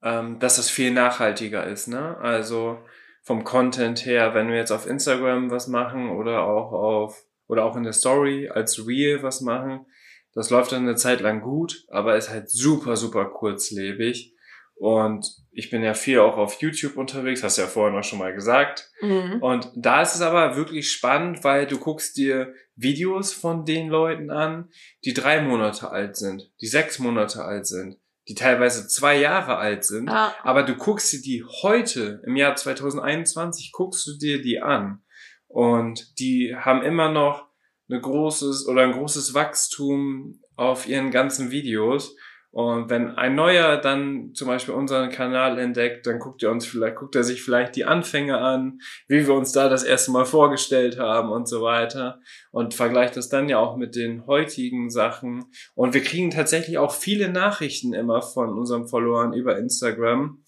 [0.01, 2.17] ähm, dass das viel nachhaltiger ist, ne?
[2.17, 2.79] Also
[3.27, 7.75] vom Content her, wenn wir jetzt auf Instagram was machen oder auch auf oder auch
[7.75, 9.85] in der Story als Reel was machen,
[10.33, 14.33] das läuft dann eine Zeit lang gut, aber ist halt super, super kurzlebig.
[14.75, 18.19] Und ich bin ja viel auch auf YouTube unterwegs, hast du ja vorhin auch schon
[18.19, 18.89] mal gesagt.
[19.01, 19.41] Mhm.
[19.41, 24.29] Und da ist es aber wirklich spannend, weil du guckst dir Videos von den Leuten
[24.29, 24.69] an,
[25.03, 29.85] die drei Monate alt sind, die sechs Monate alt sind, die teilweise zwei Jahre alt
[29.85, 30.09] sind.
[30.09, 30.33] Ja.
[30.43, 35.01] Aber du guckst dir die heute, im Jahr 2021, guckst du dir die an.
[35.47, 37.47] Und die haben immer noch
[37.89, 42.15] ein großes oder ein großes Wachstum auf ihren ganzen Videos.
[42.57, 46.95] Und wenn ein neuer dann zum Beispiel unseren Kanal entdeckt, dann guckt er uns vielleicht,
[46.95, 50.97] guckt er sich vielleicht die Anfänge an, wie wir uns da das erste Mal vorgestellt
[50.97, 55.45] haben und so weiter und vergleicht das dann ja auch mit den heutigen Sachen.
[55.75, 60.41] Und wir kriegen tatsächlich auch viele Nachrichten immer von unseren Followern über Instagram,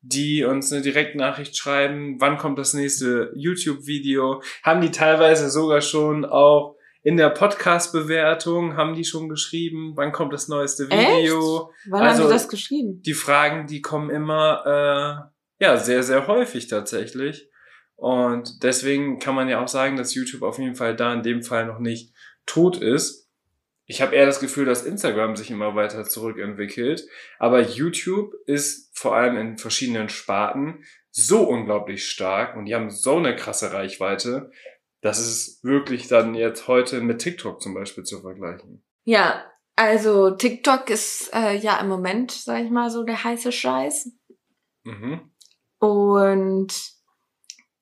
[0.00, 6.24] die uns eine Direktnachricht schreiben, wann kommt das nächste YouTube-Video, haben die teilweise sogar schon
[6.24, 11.72] auch in der Podcast-Bewertung haben die schon geschrieben, wann kommt das neueste Video.
[11.88, 13.02] Wann Also- haben die das geschrieben?
[13.02, 15.28] Die Fragen, die kommen immer,
[15.60, 17.48] äh, ja, sehr, sehr häufig tatsächlich.
[17.96, 21.42] Und deswegen kann man ja auch sagen, dass YouTube auf jeden Fall da in dem
[21.42, 22.12] Fall noch nicht
[22.46, 23.30] tot ist.
[23.86, 27.04] Ich habe eher das Gefühl, dass Instagram sich immer weiter zurückentwickelt.
[27.38, 33.16] Aber YouTube ist vor allem in verschiedenen Sparten so unglaublich stark und die haben so
[33.16, 34.50] eine krasse Reichweite,
[35.02, 38.82] dass es wirklich dann jetzt heute mit TikTok zum Beispiel zu vergleichen.
[39.04, 39.44] Ja,
[39.76, 44.10] also TikTok ist äh, ja im Moment, sag ich mal, so der heiße Scheiß.
[44.84, 45.32] Mhm.
[45.78, 46.72] Und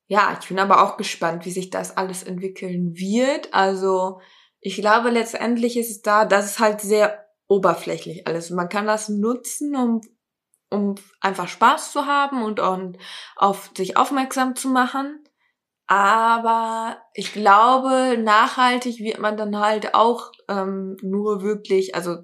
[0.07, 3.53] ja, ich bin aber auch gespannt, wie sich das alles entwickeln wird.
[3.53, 4.19] Also
[4.59, 8.49] ich glaube, letztendlich ist es da, das ist halt sehr oberflächlich alles.
[8.49, 10.01] Man kann das nutzen, um,
[10.71, 12.97] um einfach Spaß zu haben und, und
[13.35, 15.23] auf sich aufmerksam zu machen.
[15.91, 22.19] Aber ich glaube, nachhaltig wird man dann halt auch ähm, nur wirklich, also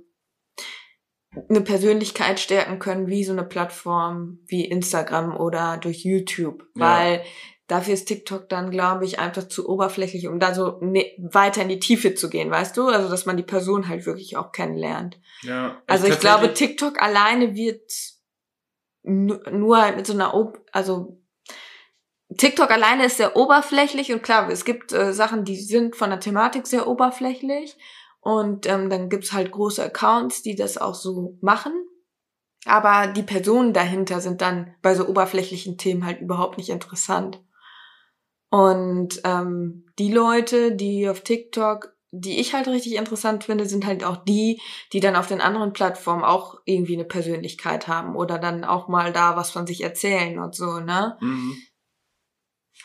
[1.50, 6.64] eine Persönlichkeit stärken können, wie so eine Plattform wie Instagram oder durch YouTube.
[6.76, 6.82] Ja.
[6.82, 7.24] Weil
[7.68, 11.68] dafür ist TikTok dann, glaube ich, einfach zu oberflächlich, um da so ne weiter in
[11.68, 12.88] die Tiefe zu gehen, weißt du?
[12.88, 15.20] Also, dass man die Person halt wirklich auch kennenlernt.
[15.42, 15.82] Ja.
[15.88, 17.92] Also ich glaube, TikTok alleine wird
[19.04, 21.17] nu- nur halt mit so einer, Ob also
[22.36, 26.20] TikTok alleine ist sehr oberflächlich und klar, es gibt äh, Sachen, die sind von der
[26.20, 27.78] Thematik sehr oberflächlich
[28.20, 31.72] und ähm, dann gibt's halt große Accounts, die das auch so machen.
[32.66, 37.42] Aber die Personen dahinter sind dann bei so oberflächlichen Themen halt überhaupt nicht interessant.
[38.50, 44.04] Und ähm, die Leute, die auf TikTok, die ich halt richtig interessant finde, sind halt
[44.04, 44.62] auch die,
[44.92, 49.14] die dann auf den anderen Plattformen auch irgendwie eine Persönlichkeit haben oder dann auch mal
[49.14, 51.18] da was von sich erzählen und so, ne?
[51.22, 51.58] Mhm.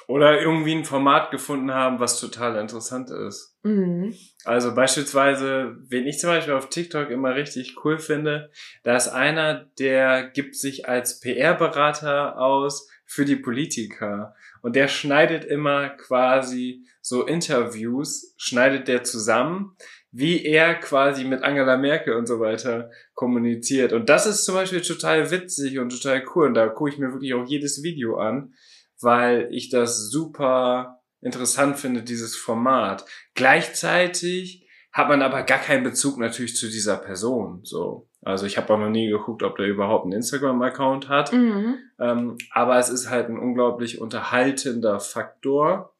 [0.08, 3.56] Oder irgendwie ein Format gefunden haben, was total interessant ist.
[3.62, 4.14] Mhm.
[4.44, 8.50] Also beispielsweise, wen ich zum Beispiel auf TikTok immer richtig cool finde,
[8.82, 14.34] da ist einer, der gibt sich als PR-Berater aus für die Politiker.
[14.62, 19.76] Und der schneidet immer quasi so Interviews, schneidet der zusammen,
[20.12, 23.92] wie er quasi mit Angela Merkel und so weiter kommuniziert.
[23.92, 26.46] Und das ist zum Beispiel total witzig und total cool.
[26.46, 28.54] Und da gucke ich mir wirklich auch jedes Video an,
[29.02, 33.04] weil ich das super interessant finde, dieses Format.
[33.34, 37.60] Gleichzeitig hat man aber gar keinen Bezug natürlich zu dieser Person.
[37.62, 41.32] So, also ich habe auch noch nie geguckt, ob der überhaupt einen Instagram-Account hat.
[41.32, 41.78] Mhm.
[41.98, 45.96] Ähm, aber es ist halt ein unglaublich unterhaltender Faktor.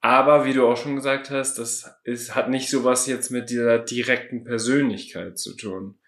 [0.00, 3.78] Aber wie du auch schon gesagt hast, das ist, hat nicht sowas jetzt mit dieser
[3.78, 5.98] direkten Persönlichkeit zu tun.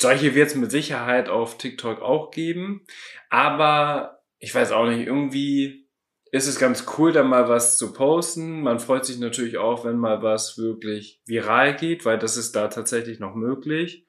[0.00, 2.84] Solche wird es mit Sicherheit auf TikTok auch geben.
[3.30, 5.88] Aber ich weiß auch nicht, irgendwie
[6.34, 8.62] ist es ganz cool, da mal was zu posten.
[8.62, 12.68] Man freut sich natürlich auch, wenn mal was wirklich viral geht, weil das ist da
[12.68, 14.04] tatsächlich noch möglich.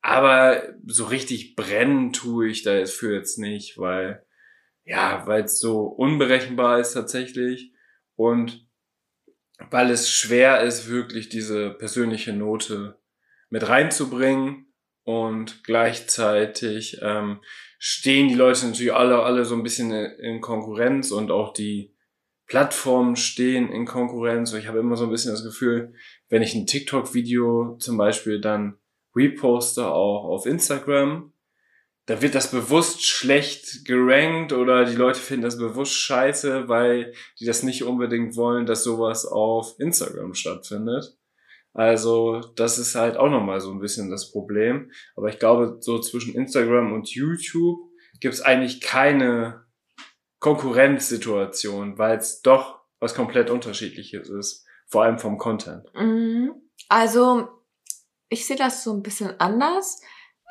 [0.00, 4.24] Aber so richtig brennen tue ich dafür jetzt nicht, weil,
[4.84, 7.74] ja, weil es so unberechenbar ist tatsächlich
[8.16, 8.66] und
[9.70, 12.98] weil es schwer ist, wirklich diese persönliche Note
[13.50, 17.40] mit reinzubringen und gleichzeitig ähm,
[17.78, 21.94] stehen die Leute natürlich alle, alle so ein bisschen in Konkurrenz und auch die
[22.46, 24.52] Plattformen stehen in Konkurrenz.
[24.54, 25.94] Ich habe immer so ein bisschen das Gefühl,
[26.28, 28.78] wenn ich ein TikTok-Video zum Beispiel dann
[29.14, 31.32] reposte auch auf Instagram,
[32.06, 37.44] da wird das bewusst schlecht gerankt oder die Leute finden das bewusst scheiße, weil die
[37.44, 41.17] das nicht unbedingt wollen, dass sowas auf Instagram stattfindet.
[41.74, 44.90] Also das ist halt auch nochmal so ein bisschen das Problem.
[45.16, 47.78] Aber ich glaube, so zwischen Instagram und YouTube
[48.20, 49.64] gibt es eigentlich keine
[50.40, 55.84] Konkurrenzsituation, weil es doch was komplett unterschiedliches ist, vor allem vom Content.
[55.94, 56.52] Mhm.
[56.88, 57.48] Also
[58.28, 60.00] ich sehe das so ein bisschen anders.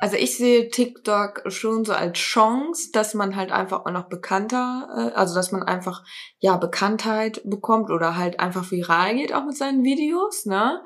[0.00, 4.88] Also ich sehe TikTok schon so als Chance, dass man halt einfach auch noch bekannter,
[4.96, 6.04] äh, also dass man einfach
[6.38, 10.80] ja Bekanntheit bekommt oder halt einfach viral geht auch mit seinen Videos, ne?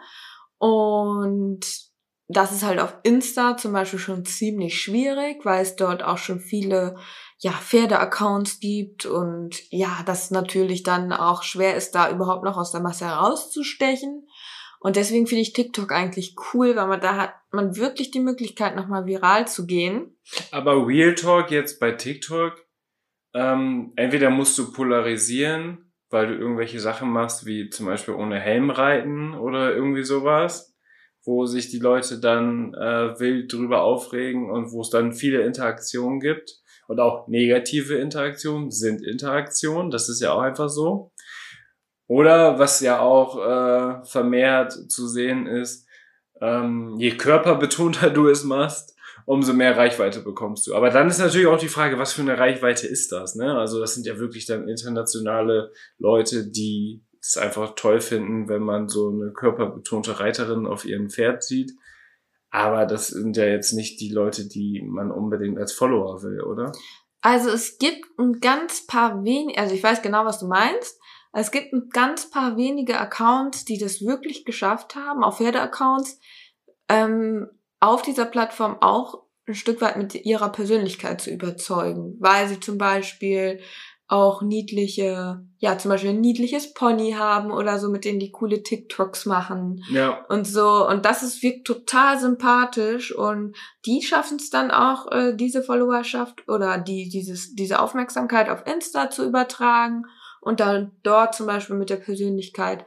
[0.58, 1.60] Und
[2.28, 6.40] das ist halt auf Insta zum Beispiel schon ziemlich schwierig, weil es dort auch schon
[6.40, 6.96] viele
[7.38, 12.70] ja, Pferde-Accounts gibt und ja, das natürlich dann auch schwer ist, da überhaupt noch aus
[12.70, 14.26] der Masse herauszustechen.
[14.82, 18.74] Und deswegen finde ich TikTok eigentlich cool, weil man da hat man wirklich die Möglichkeit,
[18.74, 20.16] nochmal viral zu gehen.
[20.50, 22.54] Aber Real Talk jetzt bei TikTok,
[23.32, 28.70] ähm, entweder musst du polarisieren, weil du irgendwelche Sachen machst, wie zum Beispiel ohne Helm
[28.70, 30.76] reiten oder irgendwie sowas,
[31.24, 36.18] wo sich die Leute dann äh, wild drüber aufregen und wo es dann viele Interaktionen
[36.18, 36.58] gibt.
[36.88, 41.12] Und auch negative Interaktionen sind Interaktionen, das ist ja auch einfach so.
[42.12, 45.86] Oder was ja auch äh, vermehrt zu sehen ist,
[46.42, 48.94] ähm, je körperbetonter du es machst,
[49.24, 50.74] umso mehr Reichweite bekommst du.
[50.74, 53.34] Aber dann ist natürlich auch die Frage, was für eine Reichweite ist das?
[53.34, 53.56] Ne?
[53.56, 58.90] Also das sind ja wirklich dann internationale Leute, die es einfach toll finden, wenn man
[58.90, 61.72] so eine körperbetonte Reiterin auf ihrem Pferd sieht.
[62.50, 66.72] Aber das sind ja jetzt nicht die Leute, die man unbedingt als Follower will, oder?
[67.22, 71.00] Also es gibt ein ganz paar wenige, also ich weiß genau, was du meinst.
[71.32, 76.20] Es gibt ein ganz paar wenige Accounts, die das wirklich geschafft haben, auch Pferde-Accounts,
[76.88, 77.48] ähm,
[77.80, 82.78] auf dieser Plattform auch ein Stück weit mit ihrer Persönlichkeit zu überzeugen, weil sie zum
[82.78, 83.60] Beispiel
[84.06, 88.62] auch niedliche, ja, zum Beispiel ein niedliches Pony haben oder so, mit denen die coole
[88.62, 89.82] TikToks machen.
[89.90, 90.26] Ja.
[90.28, 95.34] Und so, und das ist wirkt total sympathisch und die schaffen es dann auch, äh,
[95.34, 100.04] diese Followerschaft oder die, dieses, diese Aufmerksamkeit auf Insta zu übertragen
[100.42, 102.84] und dann dort zum Beispiel mit der Persönlichkeit,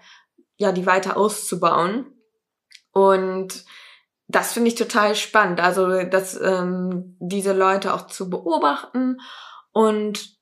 [0.58, 2.06] ja, die weiter auszubauen.
[2.92, 3.66] Und
[4.28, 5.62] das finde ich total spannend.
[5.62, 9.22] Also, dass ähm, diese Leute auch zu beobachten
[9.72, 10.38] und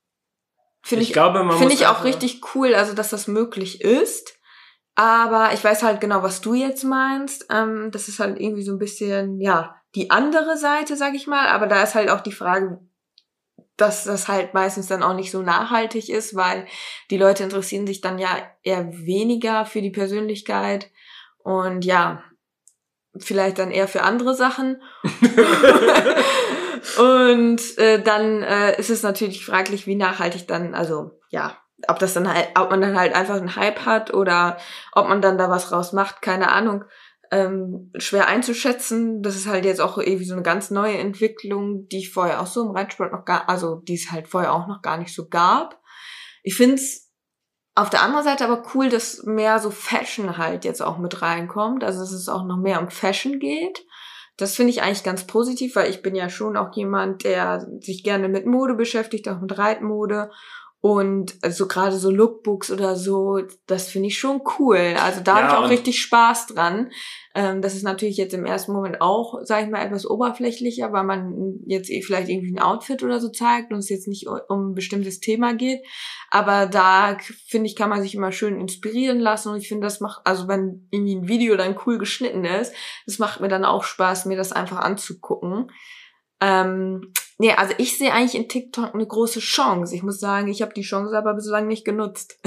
[0.82, 4.36] finde ich, Ich glaube, muss ich auch richtig cool, also dass das möglich ist.
[4.96, 7.46] Aber ich weiß halt genau, was du jetzt meinst.
[7.52, 11.48] Ähm, das ist halt irgendwie so ein bisschen, ja, die andere Seite, sag ich mal.
[11.48, 12.80] Aber da ist halt auch die Frage,
[13.84, 16.66] dass das halt meistens dann auch nicht so nachhaltig ist, weil
[17.12, 18.30] die Leute interessieren sich dann ja
[18.64, 20.90] eher weniger für die Persönlichkeit
[21.40, 22.24] und ja,
[23.18, 24.82] vielleicht dann eher für andere Sachen.
[26.98, 31.58] und äh, dann äh, ist es natürlich fraglich, wie nachhaltig dann, also ja,
[31.90, 34.58] ob das dann halt, ob man dann halt einfach einen Hype hat oder
[34.94, 36.86] ob man dann da was raus macht, keine Ahnung.
[37.34, 39.24] Ähm, schwer einzuschätzen.
[39.24, 42.46] Das ist halt jetzt auch irgendwie so eine ganz neue Entwicklung, die ich vorher auch
[42.46, 45.28] so im Reitsport noch gar, also die es halt vorher auch noch gar nicht so
[45.28, 45.82] gab.
[46.44, 47.12] Ich find's
[47.74, 51.84] auf der anderen Seite aber cool, dass mehr so Fashion halt jetzt auch mit reinkommt.
[51.84, 53.84] Also dass es auch noch mehr um Fashion geht.
[54.38, 58.04] Das finde ich eigentlich ganz positiv, weil ich bin ja schon auch jemand, der sich
[58.04, 60.30] gerne mit Mode beschäftigt, auch mit Reitmode.
[60.86, 64.98] Und also gerade so Lookbooks oder so, das finde ich schon cool.
[65.02, 66.92] Also da Ja, habe ich auch richtig Spaß dran.
[67.34, 71.06] Ähm, das ist natürlich jetzt im ersten Moment auch, sage ich mal, etwas oberflächlicher, weil
[71.06, 74.72] man jetzt eh vielleicht irgendwie ein Outfit oder so zeigt und es jetzt nicht um
[74.72, 75.80] ein bestimmtes Thema geht.
[76.30, 77.18] Aber da
[77.48, 80.50] finde ich, kann man sich immer schön inspirieren lassen und ich finde, das macht, also
[80.50, 82.74] wenn irgendwie ein Video dann cool geschnitten ist,
[83.06, 85.72] das macht mir dann auch Spaß, mir das einfach anzugucken.
[86.42, 87.14] Ähm,
[87.44, 89.94] nee, also ich sehe eigentlich in TikTok eine große Chance.
[89.94, 92.40] Ich muss sagen, ich habe die Chance aber bislang nicht genutzt.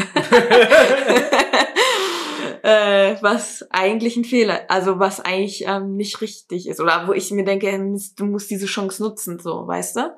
[2.63, 6.81] äh, was eigentlich ein Fehler, also was eigentlich ähm, nicht richtig ist.
[6.81, 7.79] Oder wo ich mir denke,
[8.17, 10.17] du musst diese Chance nutzen, so, weißt du?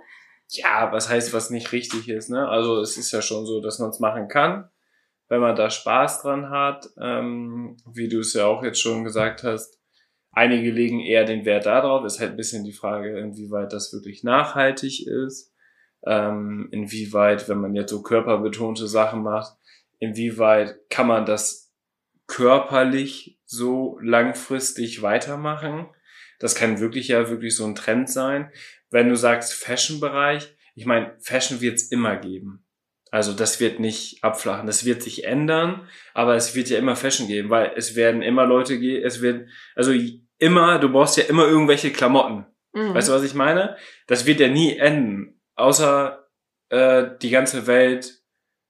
[0.51, 2.49] Ja, was heißt, was nicht richtig ist, ne?
[2.49, 4.71] Also es ist ja schon so, dass man es machen kann,
[5.29, 6.89] wenn man da Spaß dran hat.
[7.01, 9.78] Ähm, wie du es ja auch jetzt schon gesagt hast,
[10.39, 12.05] einige legen eher den Wert darauf.
[12.05, 15.53] Ist halt ein bisschen die Frage, inwieweit das wirklich nachhaltig ist.
[16.07, 19.57] Ähm, inwieweit, wenn man jetzt so körperbetonte Sachen macht,
[19.99, 21.73] inwieweit kann man das
[22.27, 25.87] körperlich so langfristig weitermachen?
[26.39, 28.53] Das kann wirklich ja wirklich so ein Trend sein
[28.91, 32.65] wenn du sagst Fashion-Bereich, ich meine, Fashion wird es immer geben.
[33.11, 37.27] Also das wird nicht abflachen, das wird sich ändern, aber es wird ja immer Fashion
[37.27, 39.93] geben, weil es werden immer Leute gehen, es wird, also
[40.39, 42.47] immer, du brauchst ja immer irgendwelche Klamotten.
[42.73, 42.95] Mhm.
[42.95, 43.77] Weißt du, was ich meine?
[44.07, 46.29] Das wird ja nie enden, außer
[46.71, 48.23] äh, die ganze Welt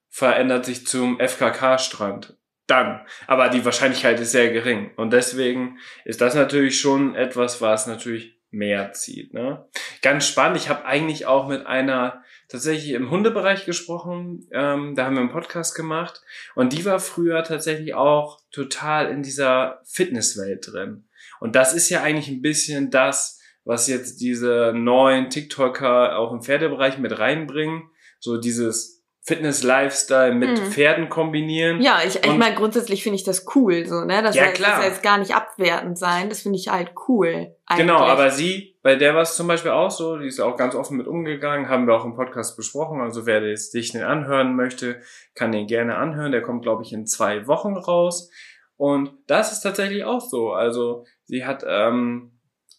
[0.09, 2.37] verändert sich zum FKK-Strand.
[2.67, 3.01] Dann.
[3.27, 4.91] Aber die Wahrscheinlichkeit ist sehr gering.
[4.97, 9.33] Und deswegen ist das natürlich schon etwas, was natürlich mehr zieht.
[9.33, 9.67] Ne?
[10.03, 10.59] Ganz spannend.
[10.59, 14.47] Ich habe eigentlich auch mit einer tatsächlich im Hundebereich gesprochen.
[14.53, 16.23] Ähm, da haben wir einen Podcast gemacht.
[16.55, 21.08] Und die war früher tatsächlich auch total in dieser Fitnesswelt drin.
[21.41, 26.43] Und das ist ja eigentlich ein bisschen das, was jetzt diese neuen TikToker auch im
[26.43, 27.91] Pferdebereich mit reinbringen.
[28.19, 30.73] So dieses Fitness-Lifestyle mit Mhm.
[30.73, 31.81] Pferden kombinieren.
[31.83, 34.23] Ja, ich, ich meine, grundsätzlich finde ich das cool, so, ne?
[34.23, 34.71] Das Ja, soll, klar.
[34.71, 36.31] das soll jetzt gar nicht abwertend sein.
[36.31, 37.55] Das finde ich halt cool.
[37.67, 37.87] Eigentlich.
[37.87, 40.75] Genau, aber sie, bei der war es zum Beispiel auch so, die ist auch ganz
[40.75, 43.03] offen mit umgegangen, haben wir auch im Podcast besprochen.
[43.03, 45.03] Also wer jetzt sich den anhören möchte,
[45.35, 46.33] kann den gerne anhören.
[46.33, 48.31] Der kommt, glaube ich, in zwei Wochen raus.
[48.79, 50.53] Und das ist tatsächlich auch so.
[50.53, 52.33] Also sie hat ähm,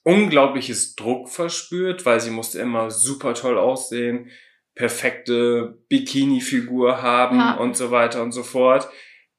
[0.03, 4.29] unglaubliches Druck verspürt, weil sie musste immer super toll aussehen,
[4.75, 7.57] perfekte Bikini-Figur haben Ja.
[7.57, 8.89] und so weiter und so fort,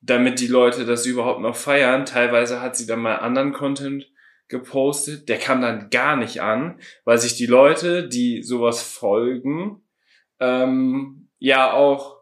[0.03, 2.05] damit die Leute das überhaupt noch feiern.
[2.05, 4.07] Teilweise hat sie dann mal anderen Content
[4.49, 9.83] gepostet, der kam dann gar nicht an, weil sich die Leute, die sowas folgen,
[10.41, 12.20] ähm, ja auch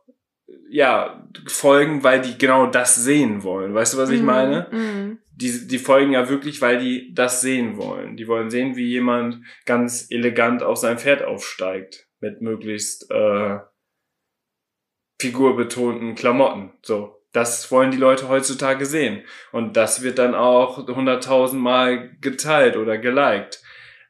[0.71, 3.75] ja folgen, weil die genau das sehen wollen.
[3.75, 4.67] Weißt du, was ich Mhm, meine?
[4.71, 5.19] mhm.
[5.31, 8.17] Die, die folgen ja wirklich, weil die das sehen wollen.
[8.17, 13.59] Die wollen sehen, wie jemand ganz elegant auf sein Pferd aufsteigt mit möglichst äh,
[15.21, 16.73] figurbetonten Klamotten.
[16.83, 19.23] So, das wollen die Leute heutzutage sehen.
[19.53, 23.63] Und das wird dann auch hunderttausendmal geteilt oder geliked.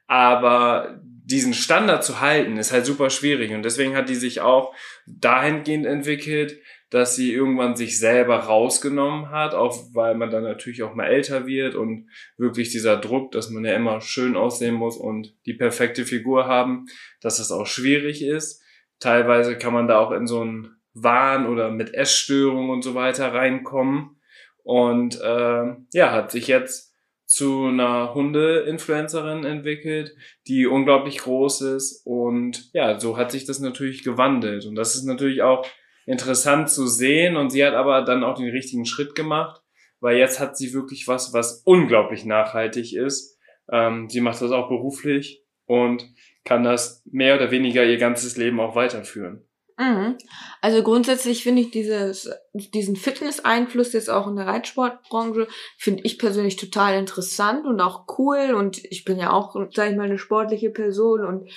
[0.07, 0.99] Aber
[1.29, 3.51] diesen Standard zu halten, ist halt super schwierig.
[3.51, 4.73] Und deswegen hat die sich auch
[5.05, 6.59] dahingehend entwickelt,
[6.89, 11.45] dass sie irgendwann sich selber rausgenommen hat, auch weil man dann natürlich auch mal älter
[11.45, 16.03] wird und wirklich dieser Druck, dass man ja immer schön aussehen muss und die perfekte
[16.03, 16.87] Figur haben,
[17.21, 18.63] dass das auch schwierig ist.
[18.99, 23.33] Teilweise kann man da auch in so einen Wahn oder mit Essstörungen und so weiter
[23.33, 24.19] reinkommen.
[24.63, 25.63] Und äh,
[25.93, 26.88] ja, hat sich jetzt
[27.29, 30.15] zu einer Hunde-Influencerin entwickelt,
[30.47, 32.01] die unglaublich groß ist.
[32.03, 34.65] Und ja, so hat sich das natürlich gewandelt.
[34.65, 35.63] Und das ist natürlich auch
[36.07, 37.37] interessant zu sehen.
[37.37, 39.61] Und sie hat aber dann auch den richtigen Schritt gemacht,
[39.99, 43.37] weil jetzt hat sie wirklich was, was unglaublich nachhaltig ist.
[43.71, 46.11] Ähm, sie macht das auch beruflich und
[46.45, 49.47] kann das mehr oder weniger ihr ganzes Leben auch weiterführen.
[49.79, 50.17] Mhm.
[50.61, 56.57] Also grundsätzlich finde ich dieses, diesen Fitness-Einfluss jetzt auch in der Reitsportbranche, finde ich persönlich
[56.57, 58.53] total interessant und auch cool.
[58.53, 61.49] Und ich bin ja auch, sag ich mal, eine sportliche Person und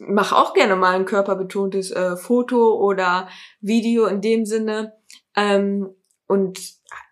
[0.00, 3.28] mache auch gerne mal ein körperbetontes äh, Foto oder
[3.60, 4.94] Video in dem Sinne.
[5.36, 5.94] Ähm,
[6.26, 6.58] und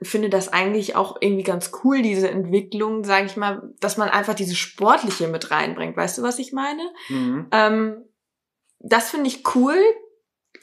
[0.03, 4.35] finde das eigentlich auch irgendwie ganz cool, diese Entwicklung, sage ich mal, dass man einfach
[4.35, 5.97] diese Sportliche mit reinbringt.
[5.97, 6.83] Weißt du, was ich meine?
[7.09, 7.47] Mhm.
[7.53, 8.05] Ähm,
[8.81, 9.77] das finde ich cool.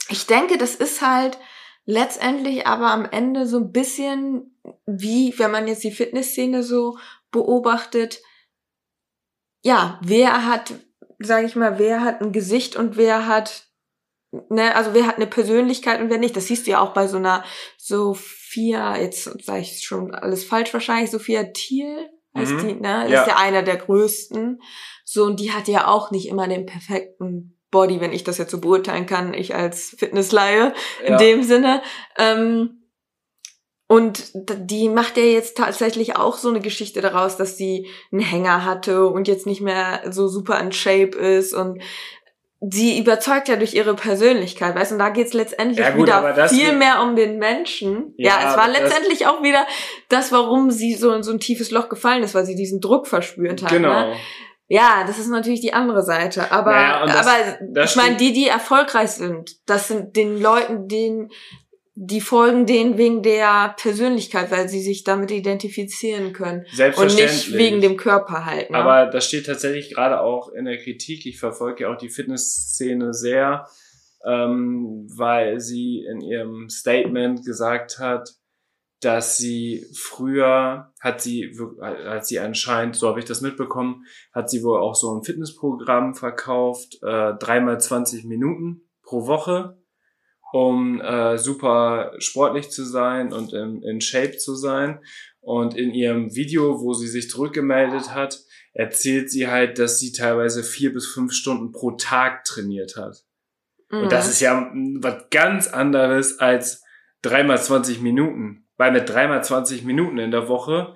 [0.08, 1.38] Ich denke, das ist halt
[1.84, 6.98] letztendlich aber am Ende so ein bisschen wie, wenn man jetzt die Fitnessszene so
[7.30, 8.20] beobachtet,
[9.62, 10.74] ja, wer hat,
[11.18, 13.66] sage ich mal, wer hat ein Gesicht und wer hat,
[14.48, 16.36] ne, also wer hat eine Persönlichkeit und wer nicht.
[16.36, 17.44] Das siehst du ja auch bei so einer
[17.76, 22.68] Sophia, jetzt sage ich schon alles falsch wahrscheinlich, Sophia Thiel heißt Mhm.
[22.68, 23.08] die, ne?
[23.08, 23.22] Ja.
[23.22, 24.60] ist ja einer der größten.
[25.04, 28.50] So, und die hat ja auch nicht immer den perfekten Body, wenn ich das jetzt
[28.50, 30.72] so beurteilen kann, ich als Fitnessleihe
[31.04, 31.18] in Ja.
[31.18, 31.82] dem Sinne.
[32.18, 32.82] Ähm,
[33.88, 38.64] und die macht ja jetzt tatsächlich auch so eine Geschichte daraus, dass sie einen Hänger
[38.64, 41.80] hatte und jetzt nicht mehr so super in Shape ist und
[42.60, 46.48] sie überzeugt ja durch ihre Persönlichkeit, weißt du, und da geht's letztendlich Ja, gut, wieder
[46.48, 48.14] viel mehr um den Menschen.
[48.16, 49.66] Ja, Ja, es war letztendlich auch wieder
[50.08, 53.06] das, warum sie so in so ein tiefes Loch gefallen ist, weil sie diesen Druck
[53.06, 53.70] verspürt hat.
[53.70, 53.92] Genau.
[53.92, 54.16] Ne?
[54.68, 56.50] Ja, das ist natürlich die andere Seite.
[56.50, 60.40] Aber, Naja, und das- aber das ich meine, die, die erfolgreich sind, das sind den
[60.40, 61.30] Leuten, denen,
[61.94, 66.60] die folgen denen wegen der Persönlichkeit, weil sie sich damit identifizieren können.
[66.68, 67.48] Und Selbstverständlich.
[67.48, 68.70] nicht wegen dem Körper halt.
[68.70, 68.76] Ne?
[68.76, 71.24] Aber das steht tatsächlich gerade auch in der Kritik.
[71.26, 73.66] Ich verfolge ja auch die Fitnessszene sehr,
[74.26, 78.30] ähm, weil sie in ihrem Statement gesagt hat,
[79.00, 84.62] dass sie früher hat sie hat sie anscheinend, so habe ich das mitbekommen, hat sie
[84.62, 89.78] wohl auch so ein Fitnessprogramm verkauft, äh, dreimal 20 Minuten pro Woche,
[90.52, 95.00] um äh, super sportlich zu sein und in, in Shape zu sein.
[95.40, 98.40] Und in ihrem Video, wo sie sich zurückgemeldet hat,
[98.72, 103.24] erzählt sie halt, dass sie teilweise vier bis fünf Stunden pro Tag trainiert hat.
[103.90, 104.02] Mhm.
[104.02, 106.82] Und das ist ja was ganz anderes als
[107.22, 108.65] dreimal 20 Minuten.
[108.76, 110.94] Weil mit dreimal 20 Minuten in der Woche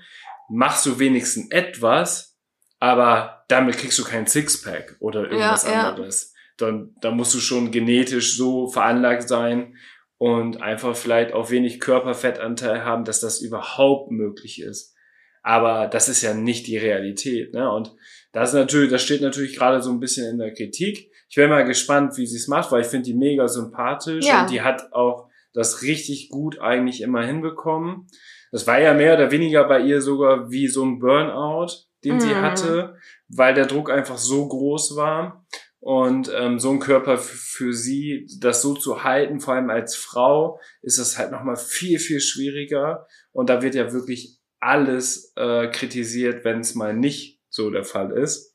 [0.48, 2.36] machst du wenigstens etwas,
[2.78, 5.88] aber damit kriegst du kein Sixpack oder irgendwas Ja, ja.
[5.90, 6.34] anderes.
[6.56, 9.76] Dann, da musst du schon genetisch so veranlagt sein
[10.18, 14.94] und einfach vielleicht auch wenig Körperfettanteil haben, dass das überhaupt möglich ist.
[15.42, 17.70] Aber das ist ja nicht die Realität, ne?
[17.72, 17.94] Und
[18.32, 21.10] das ist natürlich, das steht natürlich gerade so ein bisschen in der Kritik.
[21.30, 24.42] Ich wäre mal gespannt, wie sie es macht, weil ich finde die mega sympathisch Ja.
[24.42, 28.06] und die hat auch das richtig gut eigentlich immer hinbekommen.
[28.52, 31.68] Das war ja mehr oder weniger bei ihr sogar wie so ein Burnout,
[32.04, 32.42] den sie Mhm.
[32.42, 32.96] hatte,
[33.28, 35.46] weil der Druck einfach so groß war.
[35.82, 40.60] Und ähm, so ein Körper für sie, das so zu halten, vor allem als Frau,
[40.82, 43.06] ist es halt nochmal viel, viel schwieriger.
[43.32, 48.12] Und da wird ja wirklich alles äh, kritisiert, wenn es mal nicht so der Fall
[48.12, 48.49] ist.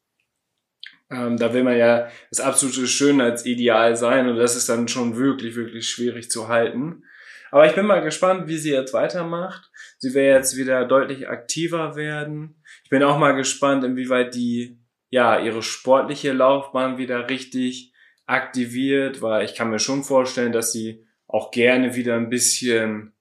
[1.12, 5.56] Ähm, da will man ja das absolute Schönheitsideal sein und das ist dann schon wirklich,
[5.56, 7.04] wirklich schwierig zu halten.
[7.52, 9.72] Aber ich bin mal gespannt, wie sie jetzt weitermacht.
[9.98, 12.62] Sie will jetzt wieder deutlich aktiver werden.
[12.84, 14.80] Ich bin auch mal gespannt, inwieweit die
[15.10, 17.94] ja ihre sportliche Laufbahn wieder richtig
[18.26, 23.14] aktiviert, weil ich kann mir schon vorstellen, dass sie auch gerne wieder ein bisschen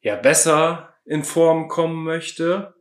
[0.00, 2.75] ja besser in Form kommen möchte,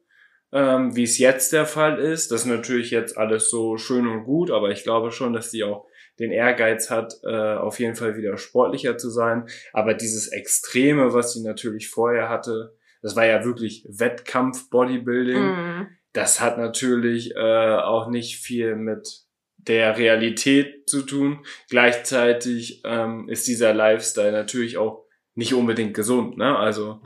[0.55, 2.31] ähm, wie es jetzt der Fall ist.
[2.31, 5.63] Das ist natürlich jetzt alles so schön und gut, aber ich glaube schon, dass sie
[5.65, 5.85] auch
[6.17, 9.47] den Ehrgeiz hat, äh, auf jeden Fall wieder sportlicher zu sein.
[9.73, 15.87] Aber dieses Extreme, was sie natürlich vorher hatte, das war ja wirklich Wettkampf-Bodybuilding Mhm.
[16.13, 19.25] das hat natürlich äh, auch nicht viel mit
[19.57, 21.45] der Realität zu tun.
[21.69, 26.37] Gleichzeitig ähm, ist dieser Lifestyle natürlich auch nicht unbedingt gesund.
[26.37, 26.57] Ne?
[26.57, 27.01] Also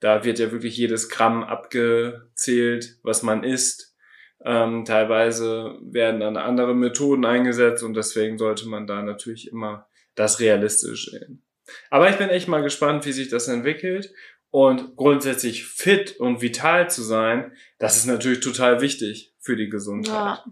[0.00, 3.94] da wird ja wirklich jedes Gramm abgezählt, was man isst.
[4.42, 10.40] Ähm, teilweise werden dann andere Methoden eingesetzt und deswegen sollte man da natürlich immer das
[10.40, 11.42] realistisch sehen.
[11.90, 14.12] Aber ich bin echt mal gespannt, wie sich das entwickelt.
[14.52, 20.12] Und grundsätzlich fit und vital zu sein, das ist natürlich total wichtig für die Gesundheit.
[20.14, 20.44] Ja.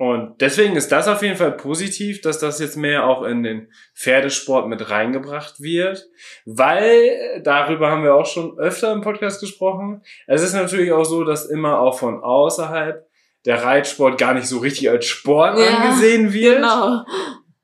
[0.00, 3.70] Und deswegen ist das auf jeden Fall positiv, dass das jetzt mehr auch in den
[3.94, 6.08] Pferdesport mit reingebracht wird,
[6.46, 10.00] weil darüber haben wir auch schon öfter im Podcast gesprochen.
[10.26, 13.06] Es ist natürlich auch so, dass immer auch von außerhalb
[13.44, 16.56] der Reitsport gar nicht so richtig als Sport Ja, angesehen wird.
[16.56, 17.04] Genau.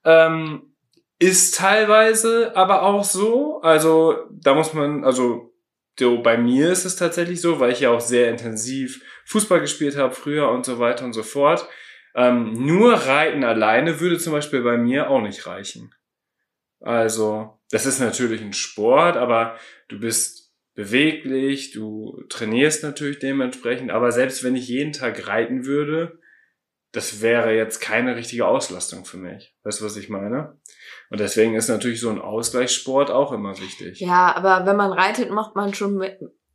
[0.05, 0.75] Ähm,
[1.19, 3.63] ist teilweise aber auch so.
[3.63, 5.55] Also da muss man, also
[5.99, 9.97] so bei mir ist es tatsächlich so, weil ich ja auch sehr intensiv Fußball gespielt
[9.97, 11.67] habe früher und so weiter und so fort.
[12.17, 15.95] Ähm, nur Reiten alleine würde zum Beispiel bei mir auch nicht reichen.
[16.81, 19.57] Also das ist natürlich ein Sport, aber
[19.89, 26.19] du bist beweglich, du trainierst natürlich dementsprechend, aber selbst wenn ich jeden Tag reiten würde,
[26.93, 29.55] das wäre jetzt keine richtige Auslastung für mich.
[29.65, 30.59] Weißt du, was ich meine?
[31.11, 34.01] Und deswegen ist natürlich so ein Ausgleichssport auch immer wichtig.
[34.01, 36.03] Ja, aber wenn man reitet, macht man schon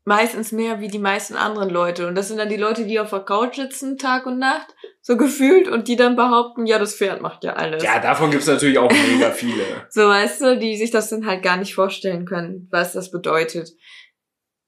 [0.04, 2.08] meistens mehr wie die meisten anderen Leute.
[2.08, 5.16] Und das sind dann die Leute, die auf der Couch sitzen, Tag und Nacht, so
[5.16, 7.84] gefühlt, und die dann behaupten, ja, das Pferd macht ja alles.
[7.84, 9.64] Ja, davon gibt's natürlich auch mega viele.
[9.90, 13.70] So, weißt du, die sich das dann halt gar nicht vorstellen können, was das bedeutet.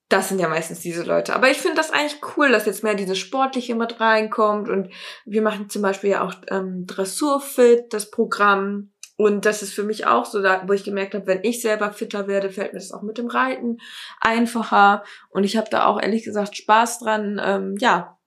[0.09, 1.35] Das sind ja meistens diese Leute.
[1.35, 4.69] Aber ich finde das eigentlich cool, dass jetzt mehr dieses Sportliche mit reinkommt.
[4.69, 4.89] Und
[5.25, 8.92] wir machen zum Beispiel ja auch ähm, Dressurfit, das Programm.
[9.15, 11.93] Und das ist für mich auch so, da, wo ich gemerkt habe, wenn ich selber
[11.93, 13.77] fitter werde, fällt mir das auch mit dem Reiten
[14.19, 15.03] einfacher.
[15.29, 18.17] Und ich habe da auch ehrlich gesagt Spaß dran, ähm, ja,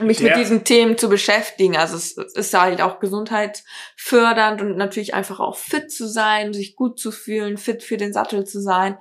[0.00, 1.76] mich Der- mit diesen Themen zu beschäftigen.
[1.76, 6.98] Also es ist halt auch gesundheitsfördernd und natürlich einfach auch fit zu sein, sich gut
[6.98, 8.98] zu fühlen, fit für den Sattel zu sein.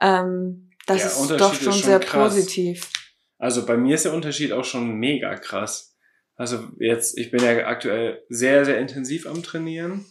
[0.00, 2.34] Ähm, das Der ist doch ist schon schon sehr krass.
[2.34, 2.90] positiv.
[3.38, 5.96] Also bei mir ist der Unterschied auch schon mega krass.
[6.36, 10.04] Also jetzt, ich bin ja aktuell sehr, sehr intensiv am Trainieren.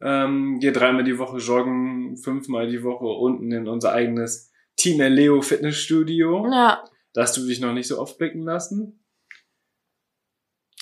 [0.00, 5.42] Ähm, gehe dreimal die Woche joggen, fünfmal die Woche unten in unser eigenes Team Leo
[5.42, 6.46] Fitnessstudio.
[6.50, 9.04] Ja, Da hast du dich noch nicht so oft blicken lassen.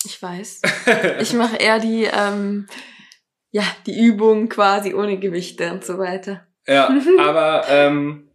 [0.04, 0.62] ich weiß.
[1.20, 2.66] Ich mache eher die, ähm,
[3.50, 6.46] ja, die Übungen quasi ohne Gewichte und so weiter.
[6.66, 8.28] Ja, aber ähm,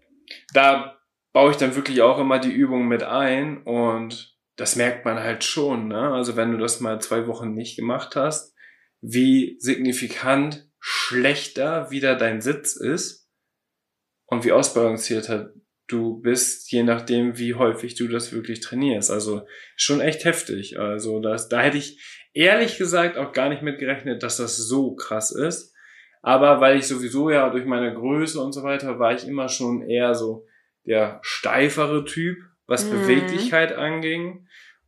[0.53, 0.97] da
[1.31, 5.43] baue ich dann wirklich auch immer die Übungen mit ein und das merkt man halt
[5.43, 6.11] schon, ne?
[6.11, 8.55] Also wenn du das mal zwei Wochen nicht gemacht hast,
[9.01, 13.29] wie signifikant schlechter wieder dein Sitz ist
[14.25, 15.53] und wie ausbalancierter
[15.87, 19.11] du bist, je nachdem, wie häufig du das wirklich trainierst.
[19.11, 20.79] Also schon echt heftig.
[20.79, 22.01] Also das, da hätte ich
[22.33, 25.73] ehrlich gesagt auch gar nicht mit gerechnet, dass das so krass ist.
[26.21, 29.81] Aber weil ich sowieso ja durch meine Größe und so weiter war ich immer schon
[29.81, 30.45] eher so
[30.85, 32.91] der steifere Typ, was Mhm.
[32.91, 34.47] Beweglichkeit anging.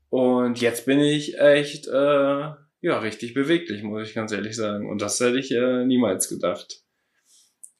[0.09, 2.49] Und jetzt bin ich echt, äh,
[2.83, 4.89] ja, richtig beweglich, muss ich ganz ehrlich sagen.
[4.89, 6.83] Und das hätte ich äh, niemals gedacht.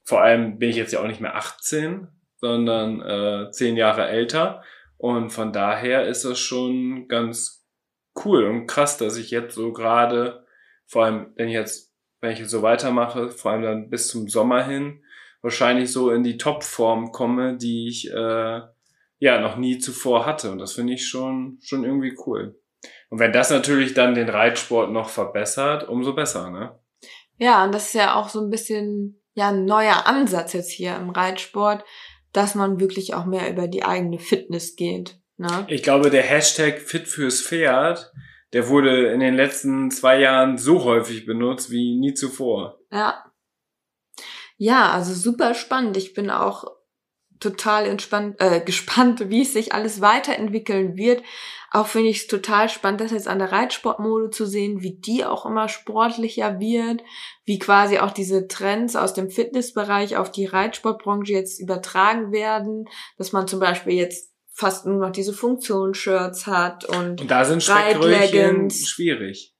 [0.06, 4.64] Vor allem bin ich jetzt ja auch nicht mehr 18, sondern äh, 10 Jahre älter.
[4.98, 7.68] Und von daher ist das schon ganz
[8.24, 10.46] cool und krass, dass ich jetzt so gerade,
[10.86, 14.30] vor allem wenn ich jetzt, wenn ich jetzt so weitermache, vor allem dann bis zum
[14.30, 15.04] Sommer hin,
[15.42, 18.62] wahrscheinlich so in die Topform komme, die ich äh,
[19.20, 20.50] ja noch nie zuvor hatte.
[20.50, 22.58] Und das finde ich schon, schon irgendwie cool.
[23.10, 26.80] Und wenn das natürlich dann den Reitsport noch verbessert, umso besser, ne?
[27.38, 30.96] Ja, und das ist ja auch so ein bisschen ja ein neuer Ansatz jetzt hier
[30.96, 31.84] im Reitsport,
[32.32, 35.20] dass man wirklich auch mehr über die eigene Fitness geht.
[35.38, 35.66] Ne?
[35.68, 38.12] Ich glaube, der Hashtag Fit fürs Pferd,
[38.54, 42.80] der wurde in den letzten zwei Jahren so häufig benutzt wie nie zuvor.
[42.92, 43.26] Ja.
[44.58, 45.98] Ja, also super spannend.
[45.98, 46.66] Ich bin auch
[47.44, 51.24] total entspannt, äh, gespannt, wie es sich alles weiterentwickeln wird.
[51.72, 55.26] Auch finde ich es total spannend, das jetzt an der Reitsportmode zu sehen, wie die
[55.26, 57.02] auch immer sportlicher wird,
[57.46, 62.86] wie quasi auch diese Trends aus dem Fitnessbereich auf die Reitsportbranche jetzt übertragen werden,
[63.18, 67.68] dass man zum Beispiel jetzt fast nur noch diese Funktionsshirts hat und Und da sind
[67.68, 68.88] Reitleggings.
[68.88, 69.56] schwierig.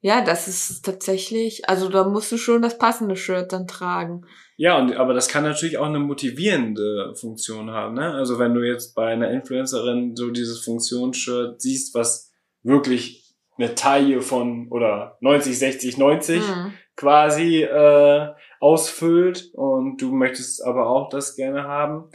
[0.00, 4.22] ja, das ist tatsächlich, also da musst du schon das passende Shirt dann tragen.
[4.62, 7.96] Ja, und, aber das kann natürlich auch eine motivierende Funktion haben.
[7.96, 8.14] Ne?
[8.14, 12.30] Also wenn du jetzt bei einer Influencerin so dieses Funktionsshirt siehst, was
[12.62, 16.74] wirklich eine Taille von oder 90, 60, 90 Mhm.
[16.94, 18.28] quasi äh,
[18.60, 22.08] ausfüllt und du möchtest aber auch das gerne haben,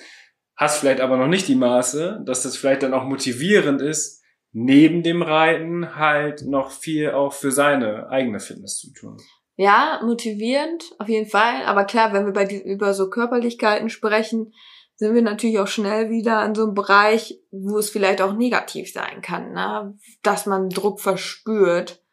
[0.55, 4.23] hast vielleicht aber noch nicht die Maße, dass das vielleicht dann auch motivierend ist,
[4.53, 9.17] neben dem Reiten halt noch viel auch für seine eigene Fitness zu tun.
[9.59, 11.63] Ja, motivierend, auf jeden Fall.
[11.65, 14.53] Aber klar, wenn wir bei die, über so Körperlichkeiten sprechen,
[14.95, 18.91] sind wir natürlich auch schnell wieder in so einem Bereich, wo es vielleicht auch negativ
[18.93, 19.97] sein kann, ne?
[20.21, 22.03] dass man Druck verspürt,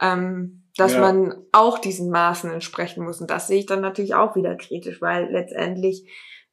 [0.00, 1.00] ähm, dass Ja.
[1.00, 3.20] man auch diesen Maßen entsprechen muss.
[3.20, 6.08] Und das sehe ich dann natürlich auch wieder kritisch, weil letztendlich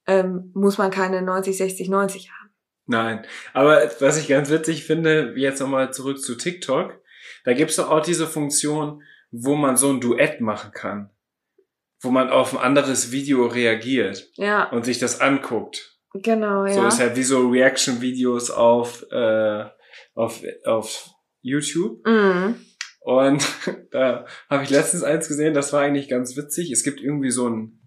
[0.08, 2.54] ähm, muss man keine 90, 60, 90 haben.
[2.88, 7.02] Nein, aber was ich ganz witzig finde, jetzt nochmal zurück zu TikTok,
[7.44, 9.02] da gibt's doch auch diese Funktion,
[9.44, 11.10] wo man so ein Duett machen kann,
[12.02, 15.98] wo man auf ein anderes Video reagiert Ja, und sich das anguckt.
[16.14, 16.74] genau, ja.
[16.74, 19.66] So ist halt wie so Reaction-Videos auf, äh,
[20.14, 21.10] auf, auf
[21.42, 22.06] YouTube.
[22.08, 22.56] Mhm.
[23.02, 23.46] Und
[23.92, 26.72] da habe ich letztens eins gesehen, das war eigentlich ganz witzig.
[26.72, 27.80] Es gibt irgendwie so ein,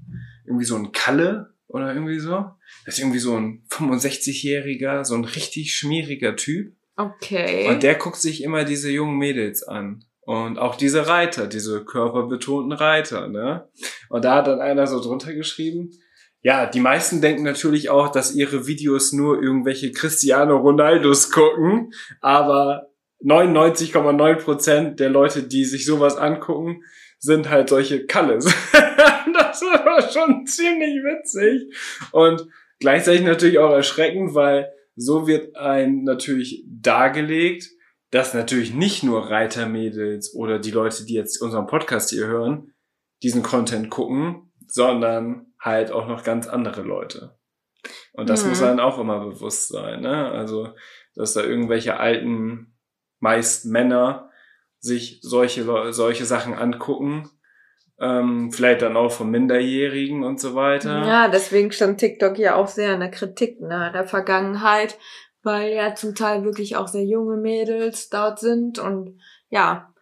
[0.47, 2.45] irgendwie so ein Kalle oder irgendwie so.
[2.85, 6.75] Das ist irgendwie so ein 65-jähriger, so ein richtig schmieriger Typ.
[6.97, 7.69] Okay.
[7.69, 10.05] Und der guckt sich immer diese jungen Mädels an.
[10.29, 13.67] Und auch diese Reiter, diese körperbetonten Reiter, ne?
[14.11, 15.91] Und da hat dann einer so drunter geschrieben,
[16.43, 22.89] ja, die meisten denken natürlich auch, dass ihre Videos nur irgendwelche Cristiano Ronaldos gucken, aber
[23.25, 26.83] 99,9 Prozent der Leute, die sich sowas angucken,
[27.19, 28.45] sind halt solche Kalles.
[29.33, 31.75] das war schon ziemlich witzig
[32.13, 32.47] und
[32.81, 37.71] gleichzeitig natürlich auch erschreckend, weil so wird ein natürlich dargelegt,
[38.11, 42.73] dass natürlich nicht nur Reitermädels oder die Leute, die jetzt unseren Podcast hier hören,
[43.23, 47.39] diesen Content gucken, sondern halt auch noch ganz andere Leute.
[48.13, 48.51] Und das Mhm.
[48.51, 50.31] muss dann auch immer bewusst sein, ne?
[50.31, 50.75] Also,
[51.15, 52.77] dass da irgendwelche alten,
[53.21, 54.31] meist Männer
[54.81, 57.29] sich solche, solche Sachen angucken,
[58.01, 61.05] ähm, vielleicht dann auch von Minderjährigen und so weiter.
[61.05, 64.97] Ja, deswegen stand TikTok ja auch sehr in der Kritik, ne, in der Vergangenheit,
[65.49, 69.19] weil ja zum Teil wirklich auch sehr junge Mädels dort sind und
[69.49, 69.95] ja,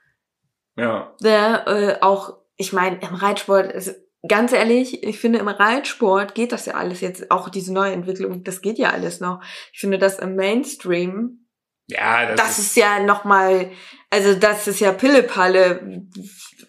[0.77, 1.15] Ja.
[1.23, 3.95] der äh, auch, ich meine, im Reitsport ist
[4.27, 8.43] ganz ehrlich, ich finde im Reitsport geht das ja alles jetzt, auch diese neue Entwicklung,
[8.43, 9.41] das geht ja alles noch.
[9.73, 11.47] Ich finde das im Mainstream,
[11.87, 13.71] Ja, das, das ist ja nochmal,
[14.11, 16.09] also das ist ja Pillepalle,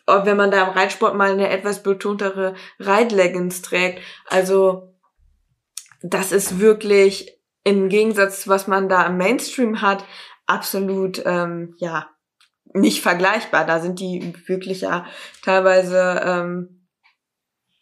[0.05, 4.01] wenn man da im Reitsport mal eine etwas betontere Reitleggings trägt.
[4.27, 4.93] Also
[6.03, 7.36] das ist wirklich
[7.67, 10.03] im Gegensatz zu was man da im Mainstream hat,
[10.45, 12.09] absolut, ähm, ja,
[12.73, 13.65] nicht vergleichbar.
[13.65, 15.05] Da sind die wirklich ja
[15.43, 16.87] teilweise, ähm,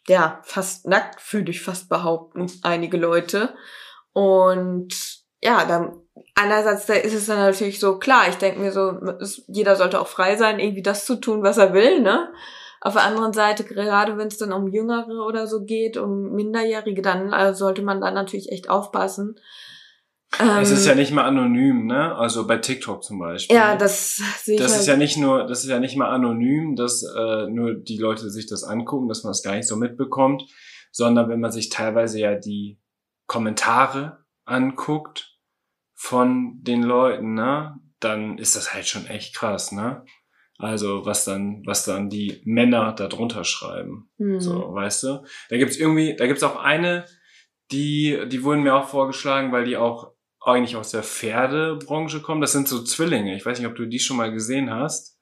[0.08, 3.54] ja, fast nackt, würde ich fast behaupten, einige Leute.
[4.12, 4.94] Und
[5.42, 6.00] ja, dann
[6.34, 8.98] einerseits da ist es dann natürlich so klar, ich denke mir so,
[9.48, 12.32] jeder sollte auch frei sein, irgendwie das zu tun, was er will, ne?
[12.80, 17.02] Auf der anderen Seite, gerade wenn es dann um Jüngere oder so geht, um Minderjährige,
[17.02, 19.40] dann äh, sollte man da natürlich echt aufpassen.
[20.60, 22.14] Es ist Ähm, ja nicht mal anonym, ne?
[22.14, 23.56] Also bei TikTok zum Beispiel.
[23.56, 24.80] ja, das sehe ich Das halt.
[24.82, 28.28] ist ja nicht nur, das ist ja nicht mal anonym, dass äh, nur die Leute
[28.30, 30.42] sich das angucken, dass man es gar nicht so mitbekommt,
[30.92, 32.78] sondern wenn man sich teilweise ja die
[33.26, 35.36] Kommentare anguckt
[35.94, 40.04] von den Leuten, ne, dann ist das halt schon echt krass, ne?
[40.58, 44.08] Also was dann, was dann die Männer da drunter schreiben.
[44.18, 44.40] Hm.
[44.40, 45.24] So, weißt du?
[45.50, 47.04] Da gibt's irgendwie, da gibt's auch eine,
[47.72, 50.12] die, die wurden mir auch vorgeschlagen, weil die auch
[50.46, 52.40] eigentlich aus der Pferdebranche kommen.
[52.40, 53.34] Das sind so Zwillinge.
[53.36, 55.18] Ich weiß nicht, ob du die schon mal gesehen hast.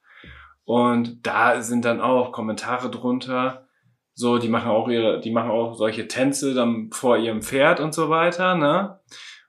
[0.63, 3.67] Und da sind dann auch Kommentare drunter.
[4.13, 7.93] So, die machen auch ihre, die machen auch solche Tänze dann vor ihrem Pferd und
[7.93, 8.99] so weiter, ne?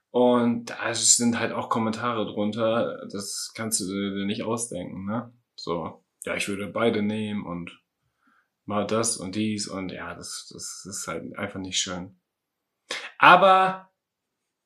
[0.09, 3.07] Und da sind halt auch Kommentare drunter.
[3.11, 5.31] Das kannst du dir nicht ausdenken, ne?
[5.55, 7.79] So, ja, ich würde beide nehmen und
[8.65, 12.19] mal das und dies und ja, das, das ist halt einfach nicht schön.
[13.17, 13.89] Aber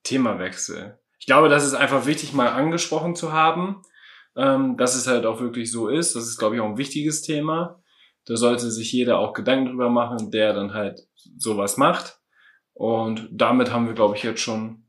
[0.03, 1.00] Themawechsel.
[1.21, 3.83] Ich glaube, das ist einfach wichtig, mal angesprochen zu haben,
[4.35, 6.15] ähm, dass es halt auch wirklich so ist.
[6.15, 7.79] Das ist, glaube ich, auch ein wichtiges Thema.
[8.25, 10.99] Da sollte sich jeder auch Gedanken drüber machen, der dann halt
[11.37, 12.19] sowas macht.
[12.73, 14.87] Und damit haben wir, glaube ich, jetzt schon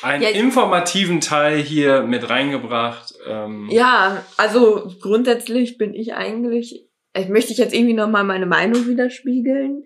[0.00, 3.12] einen Ja, informativen Teil hier mit reingebracht.
[3.26, 8.86] Ähm, Ja, also grundsätzlich bin ich eigentlich, ich möchte ich jetzt irgendwie nochmal meine Meinung
[8.86, 9.84] widerspiegeln,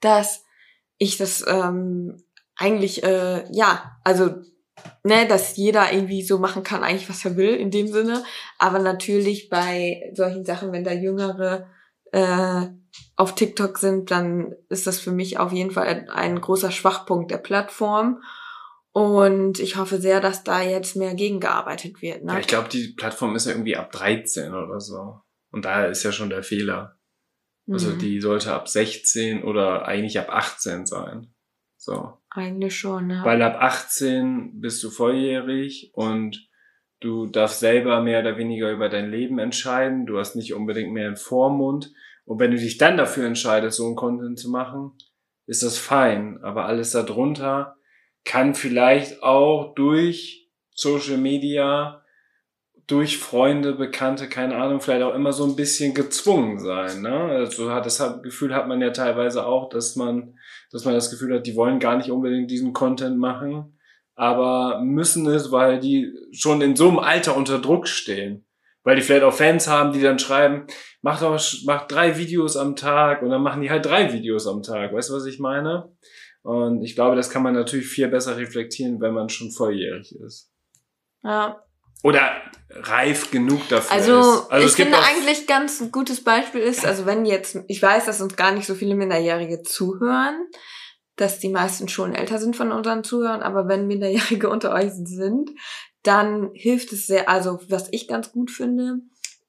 [0.00, 0.44] dass
[0.98, 2.20] ich das ähm,
[2.56, 4.34] eigentlich, äh, ja, also,
[5.04, 8.24] ne, dass jeder irgendwie so machen kann, eigentlich was er will, in dem Sinne.
[8.58, 11.66] Aber natürlich bei solchen Sachen, wenn da Jüngere
[12.12, 12.66] äh,
[13.16, 17.38] auf TikTok sind, dann ist das für mich auf jeden Fall ein, großer Schwachpunkt der
[17.38, 18.22] Plattform.
[18.92, 22.24] Und ich hoffe sehr, dass da jetzt mehr gegengearbeitet wird.
[22.24, 22.32] Ne?
[22.32, 25.20] Ja, ich glaube, die Plattform ist ja irgendwie ab 13 oder so.
[25.52, 26.96] Und da ist ja schon der Fehler.
[27.70, 27.98] Also Mhm.
[28.00, 31.32] die sollte ab 16 oder eigentlich ab 18 sein.
[31.76, 32.19] So.
[32.30, 33.24] Eigentlich schon, ja.
[33.24, 36.48] Weil ab 18 bist du volljährig und
[37.00, 40.06] du darfst selber mehr oder weniger über dein Leben entscheiden.
[40.06, 41.92] Du hast nicht unbedingt mehr einen Vormund.
[42.24, 44.92] Und wenn du dich dann dafür entscheidest, so einen Content zu machen,
[45.46, 46.38] ist das fein.
[46.42, 47.76] Aber alles darunter
[48.24, 52.04] kann vielleicht auch durch Social Media,
[52.86, 57.02] durch Freunde, Bekannte, keine Ahnung, vielleicht auch immer so ein bisschen gezwungen sein.
[57.02, 57.12] Ne?
[57.12, 60.38] Also das Gefühl hat man ja teilweise auch, dass man,
[60.70, 63.78] dass man das Gefühl hat, die wollen gar nicht unbedingt diesen Content machen,
[64.14, 68.44] aber müssen es, weil die schon in so einem Alter unter Druck stehen.
[68.82, 70.66] Weil die vielleicht auch Fans haben, die dann schreiben,
[71.02, 74.62] mach doch, mach drei Videos am Tag und dann machen die halt drei Videos am
[74.62, 74.94] Tag.
[74.94, 75.92] Weißt du, was ich meine?
[76.42, 80.50] Und ich glaube, das kann man natürlich viel besser reflektieren, wenn man schon volljährig ist.
[81.22, 81.62] ja.
[82.02, 82.30] Oder
[82.70, 84.50] reif genug dafür Also, ist.
[84.50, 88.20] Also ich finde eigentlich ganz ein gutes Beispiel ist, also wenn jetzt, ich weiß, dass
[88.20, 90.46] uns gar nicht so viele Minderjährige zuhören,
[91.16, 95.50] dass die meisten schon älter sind von unseren Zuhörern, aber wenn Minderjährige unter euch sind,
[96.02, 99.00] dann hilft es sehr, also was ich ganz gut finde,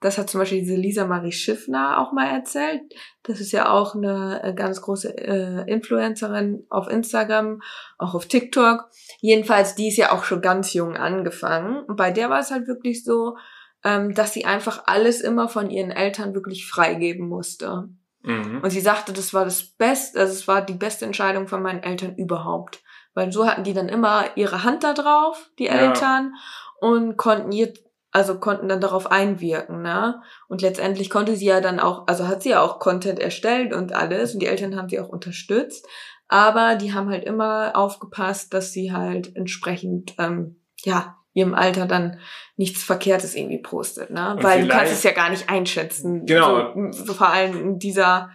[0.02, 2.82] das hat zum Beispiel diese Lisa Marie Schiffner auch mal erzählt.
[3.24, 7.62] Das ist ja auch eine äh, ganz große äh, Influencerin auf Instagram,
[7.98, 8.90] auch auf TikTok.
[9.20, 11.84] Jedenfalls, die ist ja auch schon ganz jung angefangen.
[11.86, 13.38] Und bei der war es halt wirklich so,
[13.84, 17.90] ähm, dass sie einfach alles immer von ihren Eltern wirklich freigeben musste.
[18.24, 18.62] Mhm.
[18.62, 21.84] Und sie sagte, das war das Beste, also es war die beste Entscheidung von meinen
[21.84, 22.82] Eltern überhaupt.
[23.14, 25.74] Weil so hatten die dann immer ihre Hand da drauf, die Ja.
[25.74, 26.34] Eltern,
[26.80, 27.72] und konnten ihr,
[28.12, 30.22] also konnten dann darauf einwirken, ne?
[30.48, 33.94] Und letztendlich konnte sie ja dann auch, also hat sie ja auch Content erstellt und
[33.94, 35.88] alles, und die Eltern haben sie auch unterstützt.
[36.28, 42.20] Aber die haben halt immer aufgepasst, dass sie halt entsprechend, ähm, ja, ihrem Alter dann
[42.58, 44.32] nichts Verkehrtes irgendwie postet, ne?
[44.32, 46.26] Und Weil du kannst es ja gar nicht einschätzen.
[46.26, 46.92] Genau.
[46.92, 48.30] So, vor allem in dieser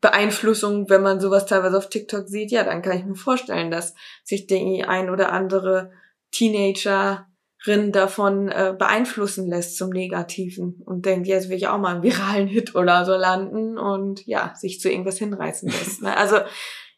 [0.00, 3.94] Beeinflussung, wenn man sowas teilweise auf TikTok sieht, ja, dann kann ich mir vorstellen, dass
[4.24, 5.92] sich die ein oder andere
[6.30, 7.18] Teenagerin
[7.66, 12.48] davon äh, beeinflussen lässt zum Negativen und denkt, jetzt will ich auch mal einen viralen
[12.48, 16.02] Hit oder so landen und ja, sich zu irgendwas hinreißen lässt.
[16.02, 16.16] Ne?
[16.16, 16.38] Also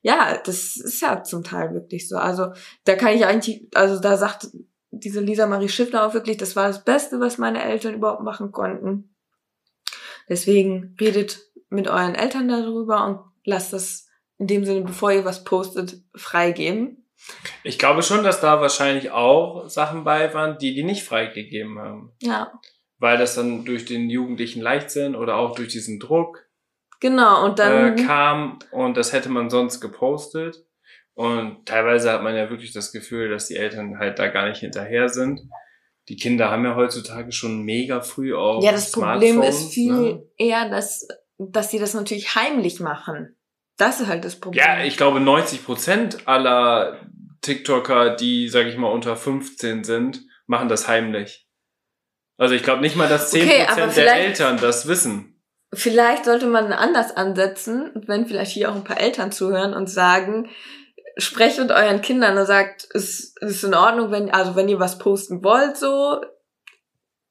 [0.03, 2.17] ja, das ist ja zum Teil wirklich so.
[2.17, 2.53] Also
[2.85, 4.49] da kann ich eigentlich, also da sagt
[4.91, 8.53] diese Lisa Marie Schiffler auch wirklich, das war das Beste, was meine Eltern überhaupt machen
[8.53, 9.15] konnten.
[10.29, 11.41] Deswegen redet
[11.71, 14.09] mit euren Eltern darüber und lasst das
[14.39, 17.02] in dem Sinne, bevor ihr was postet, freigeben.
[17.65, 22.13] Ich glaube schon, dass da wahrscheinlich auch Sachen bei waren, die die nicht freigegeben haben.
[22.21, 22.53] Ja.
[22.99, 26.45] Weil das dann durch den jugendlichen Leichtsinn oder auch durch diesen Druck
[27.01, 27.99] Genau, und dann.
[27.99, 30.65] äh, kam und das hätte man sonst gepostet.
[31.15, 34.61] Und teilweise hat man ja wirklich das Gefühl, dass die Eltern halt da gar nicht
[34.61, 35.41] hinterher sind.
[36.09, 39.93] Die Kinder haben ja heutzutage schon mega früh auch ja, das Problem ist Smartphones, viel
[39.93, 40.23] Ne?
[40.39, 41.07] eher, dass,
[41.39, 43.37] dass sie das natürlich heimlich machen.
[43.77, 44.63] Das ist halt das Problem.
[44.65, 47.01] Ja, ich glaube 90 Prozent aller
[47.43, 51.47] TikToker, die, sag ich mal, unter 15 sind, machen das heimlich.
[52.39, 55.41] Also ich glaube nicht mal, dass 10 Okay, aber Prozent der Eltern das wissen.
[55.75, 60.51] Vielleicht sollte man anders ansetzen, wenn vielleicht hier auch ein paar Eltern zuhören und sagen,
[61.17, 64.99] sprecht mit euren Kindern und sagt, es ist in Ordnung, wenn, also wenn ihr was
[64.99, 66.21] posten wollt, so,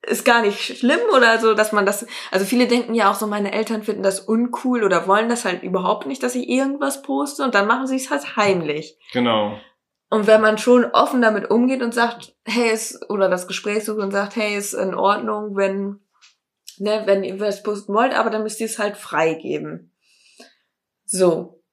[0.03, 3.28] ist gar nicht schlimm oder so, dass man das, also viele denken ja auch so,
[3.28, 7.43] meine Eltern finden das uncool oder wollen das halt überhaupt nicht, dass ich irgendwas poste
[7.43, 8.97] und dann machen sie es halt heimlich.
[9.14, 9.59] Genau.
[10.12, 13.99] Und wenn man schon offen damit umgeht und sagt, hey, ist, oder das Gespräch sucht
[13.99, 16.01] und sagt, hey, ist in Ordnung, wenn,
[16.78, 19.95] ne, wenn ihr was posten wollt, aber dann müsst ihr es halt freigeben.
[21.05, 21.64] So.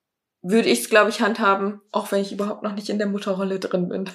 [0.41, 3.59] Würde ich es, glaube ich, handhaben, auch wenn ich überhaupt noch nicht in der Mutterrolle
[3.59, 4.09] drin bin.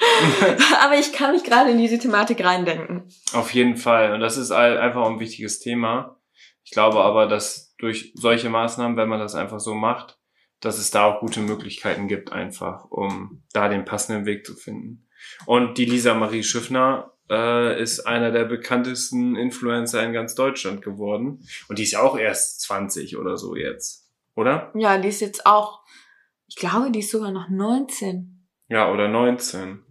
[0.82, 3.10] aber ich kann mich gerade in diese Thematik reindenken.
[3.34, 4.14] Auf jeden Fall.
[4.14, 6.18] Und das ist einfach ein wichtiges Thema.
[6.64, 10.19] Ich glaube aber, dass durch solche Maßnahmen, wenn man das einfach so macht,
[10.60, 15.06] dass es da auch gute Möglichkeiten gibt, einfach, um da den passenden Weg zu finden.
[15.46, 21.46] Und die Lisa Marie Schiffner äh, ist einer der bekanntesten Influencer in ganz Deutschland geworden.
[21.68, 24.08] Und die ist ja auch erst 20 oder so jetzt.
[24.34, 24.72] Oder?
[24.74, 25.80] Ja, die ist jetzt auch,
[26.46, 28.46] ich glaube, die ist sogar noch 19.
[28.68, 29.82] Ja, oder 19.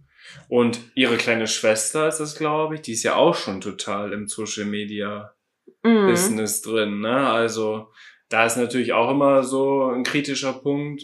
[0.48, 4.28] Und ihre kleine Schwester ist das, glaube ich, die ist ja auch schon total im
[4.28, 5.34] Social Media
[5.82, 6.08] Mhm.
[6.08, 7.28] Business drin, ne?
[7.28, 7.90] Also
[8.30, 11.02] da ist natürlich auch immer so ein kritischer Punkt.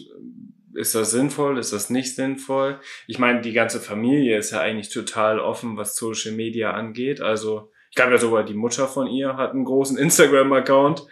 [0.73, 1.57] Ist das sinnvoll?
[1.57, 2.79] Ist das nicht sinnvoll?
[3.05, 7.19] Ich meine, die ganze Familie ist ja eigentlich total offen, was Social Media angeht.
[7.19, 11.05] Also ich glaube ja sogar die Mutter von ihr hat einen großen Instagram-Account.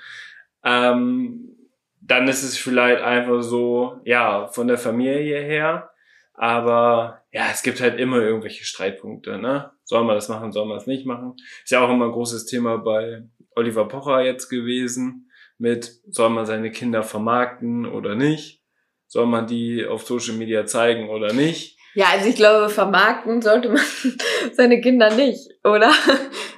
[0.64, 1.58] Ähm,
[2.00, 5.92] dann ist es vielleicht einfach so, ja, von der Familie her.
[6.34, 9.72] Aber ja, es gibt halt immer irgendwelche Streitpunkte, ne?
[9.84, 11.36] Soll man das machen, soll man es nicht machen?
[11.64, 13.24] Ist ja auch immer ein großes Thema bei
[13.56, 15.25] Oliver Pocher jetzt gewesen
[15.58, 18.62] mit, soll man seine Kinder vermarkten oder nicht?
[19.08, 21.78] Soll man die auf Social Media zeigen oder nicht?
[21.94, 23.82] Ja, also ich glaube, vermarkten sollte man
[24.54, 25.92] seine Kinder nicht, oder?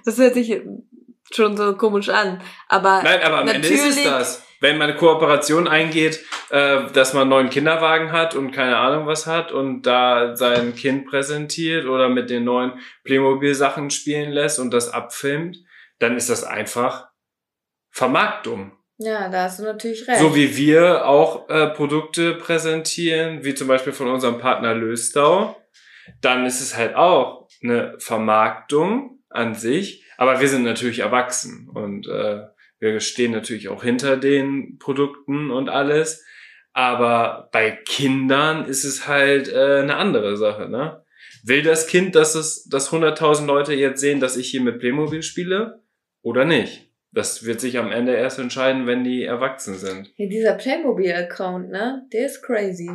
[0.06, 0.62] Das hört sich
[1.32, 2.42] schon so komisch an.
[2.70, 4.44] Aber Nein, aber am Ende ist es das.
[4.60, 9.06] Wenn man eine Kooperation eingeht, äh, dass man einen neuen Kinderwagen hat und keine Ahnung
[9.06, 14.74] was hat und da sein Kind präsentiert oder mit den neuen Playmobil-Sachen spielen lässt und
[14.74, 15.58] das abfilmt,
[16.00, 17.10] dann ist das einfach
[17.92, 18.77] Vermarktung.
[18.98, 20.20] Ja, da hast du natürlich recht.
[20.20, 25.56] So wie wir auch äh, Produkte präsentieren, wie zum Beispiel von unserem Partner Löstau,
[26.22, 32.08] dann ist es halt auch eine Vermarktung an sich, aber wir sind natürlich erwachsen und
[32.08, 32.44] äh,
[32.80, 36.24] wir stehen natürlich auch hinter den Produkten und alles.
[36.74, 41.04] Aber bei Kindern ist es halt äh, eine andere Sache, ne?
[41.44, 45.24] Will das Kind, dass es, dass 100.000 Leute jetzt sehen, dass ich hier mit Playmobil
[45.24, 45.82] spiele
[46.22, 46.87] oder nicht?
[47.18, 50.12] Das wird sich am Ende erst entscheiden, wenn die erwachsen sind.
[50.18, 52.08] Hier dieser Playmobil-Account, ne?
[52.14, 52.92] Der ist crazy.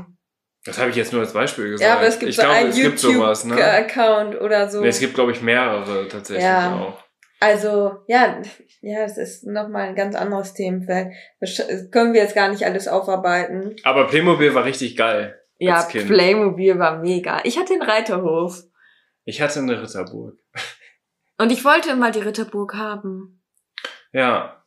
[0.64, 1.90] Das habe ich jetzt nur als Beispiel gesagt.
[1.90, 3.54] Ja, aber es gibt ich so glaube, einen es gibt sowas, ne?
[3.56, 4.80] YouTube-Account oder so.
[4.80, 6.76] Nee, es gibt, glaube ich, mehrere tatsächlich Ja.
[6.80, 7.02] auch.
[7.40, 8.40] Also, ja,
[8.80, 11.08] ja, es ist nochmal ein ganz anderes Themenfeld.
[11.40, 11.60] Das
[11.90, 13.74] können wir jetzt gar nicht alles aufarbeiten.
[13.82, 15.36] Aber Playmobil war richtig geil.
[15.58, 15.82] Ja.
[15.82, 17.40] Playmobil war mega.
[17.42, 18.62] Ich hatte den Reiterhof.
[19.24, 20.38] Ich hatte eine Ritterburg.
[21.38, 23.41] Und ich wollte mal die Ritterburg haben.
[24.12, 24.64] Ja.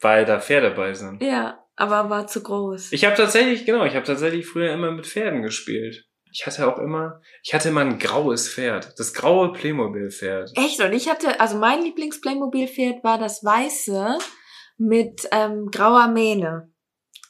[0.00, 1.22] Weil da Pferde bei sind.
[1.22, 2.92] Ja, aber war zu groß.
[2.92, 6.08] Ich habe tatsächlich, genau, ich habe tatsächlich früher immer mit Pferden gespielt.
[6.30, 8.98] Ich hatte auch immer, ich hatte immer ein graues Pferd.
[8.98, 10.52] Das graue Playmobil-Pferd.
[10.56, 10.80] Echt?
[10.80, 14.18] Und ich hatte, also mein Lieblings-Playmobil-Pferd war das weiße
[14.76, 16.70] mit ähm, grauer Mähne.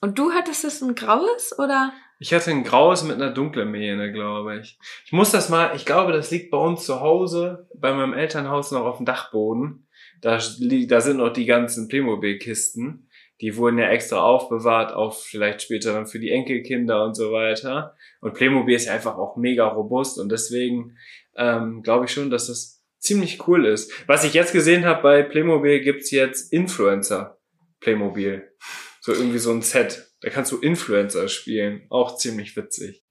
[0.01, 1.93] Und du hattest es ein graues oder?
[2.21, 4.79] Ich hatte ein graues mit einer dunklen Mähne, glaube ich.
[5.05, 8.73] Ich muss das mal, ich glaube, das liegt bei uns zu Hause, bei meinem Elternhaus
[8.73, 9.88] noch auf dem Dachboden.
[10.21, 13.09] Da, da sind noch die ganzen Playmobil-Kisten.
[13.41, 17.95] Die wurden ja extra aufbewahrt, auch vielleicht später dann für die Enkelkinder und so weiter.
[18.21, 20.97] Und Playmobil ist einfach auch mega robust und deswegen
[21.37, 23.93] ähm, glaube ich schon, dass das ziemlich cool ist.
[24.09, 27.39] Was ich jetzt gesehen habe, bei Playmobil gibt's jetzt Influencer
[27.81, 28.51] Playmobil.
[29.01, 30.13] So irgendwie so ein Set.
[30.21, 31.87] Da kannst du Influencer spielen.
[31.91, 33.05] Auch ziemlich witzig.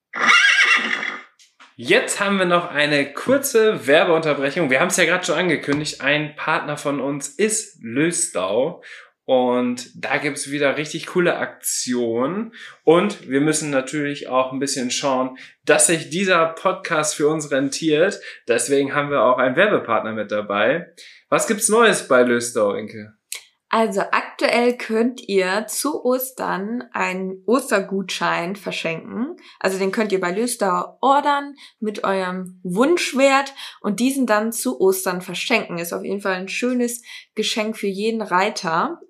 [1.79, 4.71] Jetzt haben wir noch eine kurze Werbeunterbrechung.
[4.71, 6.01] Wir haben es ja gerade schon angekündigt.
[6.01, 8.81] Ein Partner von uns ist Löstau.
[9.25, 12.55] Und da gibt's wieder richtig coole Aktionen.
[12.83, 18.21] Und wir müssen natürlich auch ein bisschen schauen, dass sich dieser Podcast für uns rentiert.
[18.47, 20.95] Deswegen haben wir auch einen Werbepartner mit dabei.
[21.29, 23.16] Was gibt's Neues bei Löstau, Inke?
[23.69, 29.35] Also aktuell könnt ihr zu Ostern einen Ostergutschein verschenken.
[29.59, 35.21] Also den könnt ihr bei Löstau ordern mit eurem Wunschwert und diesen dann zu Ostern
[35.21, 35.79] verschenken.
[35.79, 37.01] Ist auf jeden Fall ein schönes
[37.35, 39.01] Geschenk für jeden Reiter.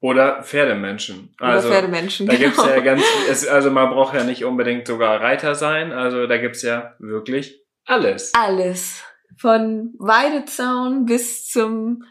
[0.00, 1.34] Oder Pferdemenschen.
[1.40, 2.26] Oder Also, Pferdemenschen.
[2.26, 2.84] Da gibt's ja genau.
[2.84, 5.92] ganz, es, also man braucht ja nicht unbedingt sogar Reiter sein.
[5.92, 8.34] Also da gibt's ja wirklich alles.
[8.34, 9.02] Alles.
[9.38, 12.04] Von Weidezaun bis zum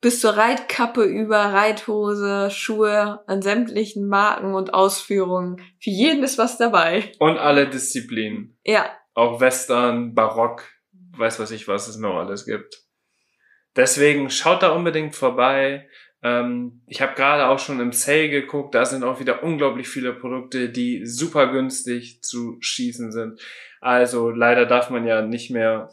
[0.00, 5.60] bis zur Reitkappe über Reithose, Schuhe an sämtlichen Marken und Ausführungen.
[5.80, 7.12] Für jeden ist was dabei.
[7.18, 8.56] Und alle Disziplinen.
[8.64, 10.64] Ja, Auch Western, Barock,
[11.16, 12.82] weiß was ich, was es noch alles gibt.
[13.74, 15.88] Deswegen schaut da unbedingt vorbei.
[16.22, 20.12] Ähm, ich habe gerade auch schon im Sale geguckt, da sind auch wieder unglaublich viele
[20.12, 23.40] Produkte, die super günstig zu schießen sind.
[23.80, 25.90] Also leider darf man ja nicht mehr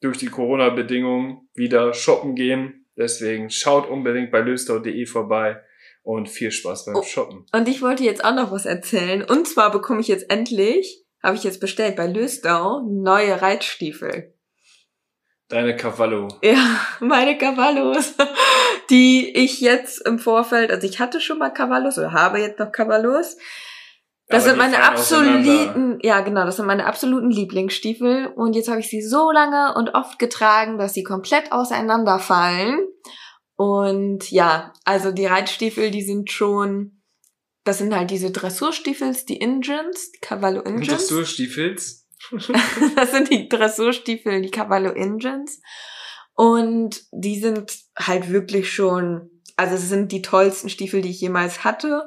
[0.00, 2.77] durch die Corona-Bedingungen wieder shoppen gehen.
[2.98, 5.62] Deswegen schaut unbedingt bei löstau.de vorbei
[6.02, 7.02] und viel Spaß beim Oh.
[7.02, 7.46] Shoppen.
[7.52, 9.22] Und ich wollte jetzt auch noch was erzählen.
[9.22, 14.34] Und zwar bekomme ich jetzt endlich, habe ich jetzt bestellt bei Löstau, neue Reitstiefel.
[15.48, 16.28] Deine Cavallo.
[16.42, 18.14] Ja, meine Cavallos,
[18.90, 22.72] die ich jetzt im Vorfeld, also ich hatte schon mal Cavallos oder habe jetzt noch
[22.72, 23.36] Cavallos.
[24.28, 28.26] Das sind meine absoluten, ja genau, das sind meine absoluten Lieblingsstiefel.
[28.26, 32.78] Und jetzt habe ich sie so lange und oft getragen, dass sie komplett auseinanderfallen.
[33.56, 37.00] Und ja, also die Reitstiefel, die sind schon,
[37.64, 40.88] das sind halt diese Dressurstiefel, die Ingens, die Cavallo Ingens.
[40.88, 42.06] Dressurstiefels.
[42.96, 45.60] Das sind die Dressurstiefel, die Cavallo Ingens.
[46.34, 51.64] Und die sind halt wirklich schon, also es sind die tollsten Stiefel, die ich jemals
[51.64, 52.06] hatte.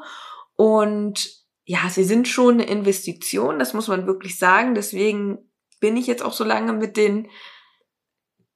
[0.56, 1.41] Und
[1.72, 4.76] ja, sie sind schon eine Investition, das muss man wirklich sagen.
[4.76, 5.38] Deswegen
[5.80, 7.30] bin ich jetzt auch so lange mit den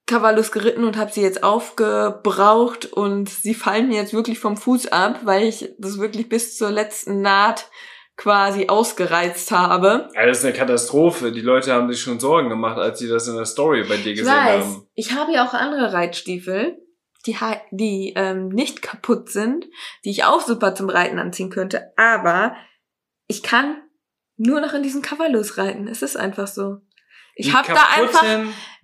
[0.05, 4.87] Cavallos geritten und habe sie jetzt aufgebraucht und sie fallen mir jetzt wirklich vom Fuß
[4.91, 7.69] ab, weil ich das wirklich bis zur letzten Naht
[8.17, 10.09] quasi ausgereizt habe.
[10.13, 11.31] Ja, das ist eine Katastrophe.
[11.31, 14.11] Die Leute haben sich schon Sorgen gemacht, als sie das in der Story bei dir
[14.11, 14.65] Ich gesehen weiß.
[14.65, 14.87] haben.
[14.93, 16.77] Ich habe ja auch andere Reitstiefel,
[17.25, 17.37] die,
[17.71, 19.67] die ähm, nicht kaputt sind,
[20.03, 21.93] die ich auch super zum Reiten anziehen könnte.
[21.95, 22.55] Aber
[23.27, 23.81] ich kann
[24.37, 25.87] nur noch in diesen Cavallos reiten.
[25.87, 26.81] Es ist einfach so.
[27.35, 28.23] Ich habe da einfach,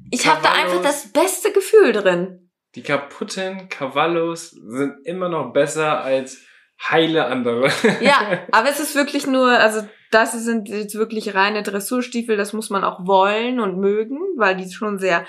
[0.10, 2.52] ich habe da einfach das beste Gefühl drin.
[2.76, 6.42] Die kaputten Cavallos sind immer noch besser als
[6.90, 7.70] heile andere.
[8.02, 12.70] Ja, aber es ist wirklich nur, also das sind jetzt wirklich reine Dressurstiefel, das muss
[12.70, 15.26] man auch wollen und mögen, weil die schon sehr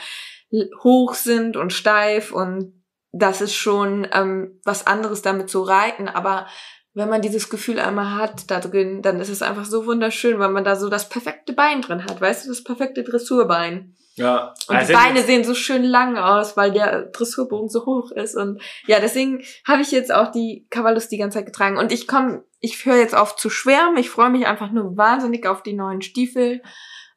[0.82, 2.82] hoch sind und steif und
[3.12, 6.46] das ist schon ähm, was anderes damit zu reiten, aber
[6.94, 10.50] wenn man dieses Gefühl einmal hat da drin, dann ist es einfach so wunderschön, weil
[10.50, 13.96] man da so das perfekte Bein drin hat, weißt du, das perfekte Dressurbein.
[14.14, 14.52] ja.
[14.68, 18.36] Und Also die Beine sehen so schön lang aus, weil der Dressurbogen so hoch ist.
[18.36, 21.78] Und ja, deswegen habe ich jetzt auch die Cavallos die ganze Zeit getragen.
[21.78, 23.96] Und ich komm, ich höre jetzt auf zu schwärmen.
[23.96, 26.62] Ich freue mich einfach nur wahnsinnig auf die neuen Stiefel.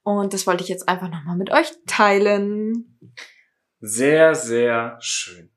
[0.04, 2.98] Und das wollte ich jetzt einfach nochmal mit euch teilen.
[3.82, 5.52] Sehr, sehr schön.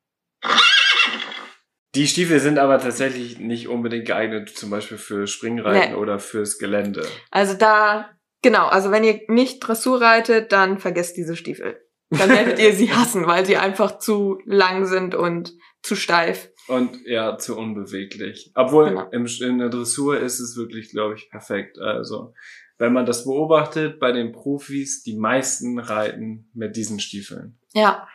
[1.98, 5.98] Die Stiefel sind aber tatsächlich nicht unbedingt geeignet, zum Beispiel für Springreiten Nee.
[5.98, 7.04] oder fürs Gelände.
[7.32, 8.08] Also da,
[8.40, 11.80] genau, also wenn ihr nicht Dressur reitet, dann vergesst diese Stiefel.
[12.10, 16.50] Dann werdet ihr sie hassen, weil sie einfach zu lang sind und zu steif.
[16.68, 18.52] Und ja, zu unbeweglich.
[18.54, 19.08] Obwohl Genau.
[19.10, 21.78] im, in der Dressur ist es wirklich, glaube ich, perfekt.
[21.80, 22.32] Also,
[22.78, 27.58] wenn man das beobachtet bei den Profis, die meisten reiten mit diesen Stiefeln.
[27.74, 28.06] Ja.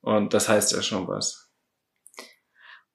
[0.00, 1.41] Und das heißt ja schon was.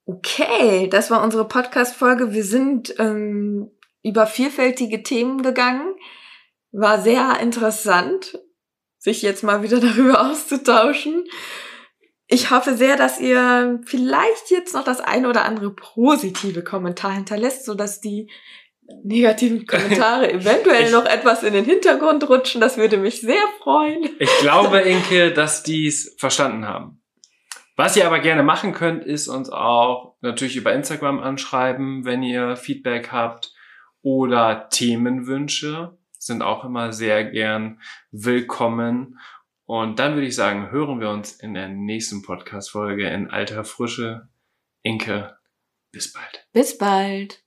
[0.09, 2.31] Okay, das war unsere Podcast-Folge.
[2.31, 3.69] Wir sind ähm,
[4.03, 5.95] über vielfältige Themen gegangen.
[6.71, 8.39] War sehr interessant,
[8.97, 11.25] sich jetzt mal wieder darüber auszutauschen.
[12.27, 17.65] Ich hoffe sehr, dass ihr vielleicht jetzt noch das ein oder andere positive Kommentar hinterlässt,
[17.65, 18.29] sodass die
[19.03, 22.61] negativen Kommentare eventuell Ich- noch etwas in den Hintergrund rutschen.
[22.61, 24.07] Das würde mich sehr freuen.
[24.19, 27.01] Ich glaube, Inke, dass die es verstanden haben.
[27.77, 32.57] Was ihr aber gerne machen könnt, ist uns auch natürlich über Instagram anschreiben, wenn ihr
[32.57, 33.53] Feedback habt
[34.01, 35.97] oder Themenwünsche
[36.27, 39.19] sind auch immer sehr gern willkommen.
[39.65, 44.29] Und dann würde ich sagen, hören wir uns in der nächsten Podcast-Folge in alter Frische.
[44.83, 45.37] Inke,
[45.91, 46.47] bis bald.
[46.53, 47.46] Bis bald.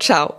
[0.00, 0.34] Ciao.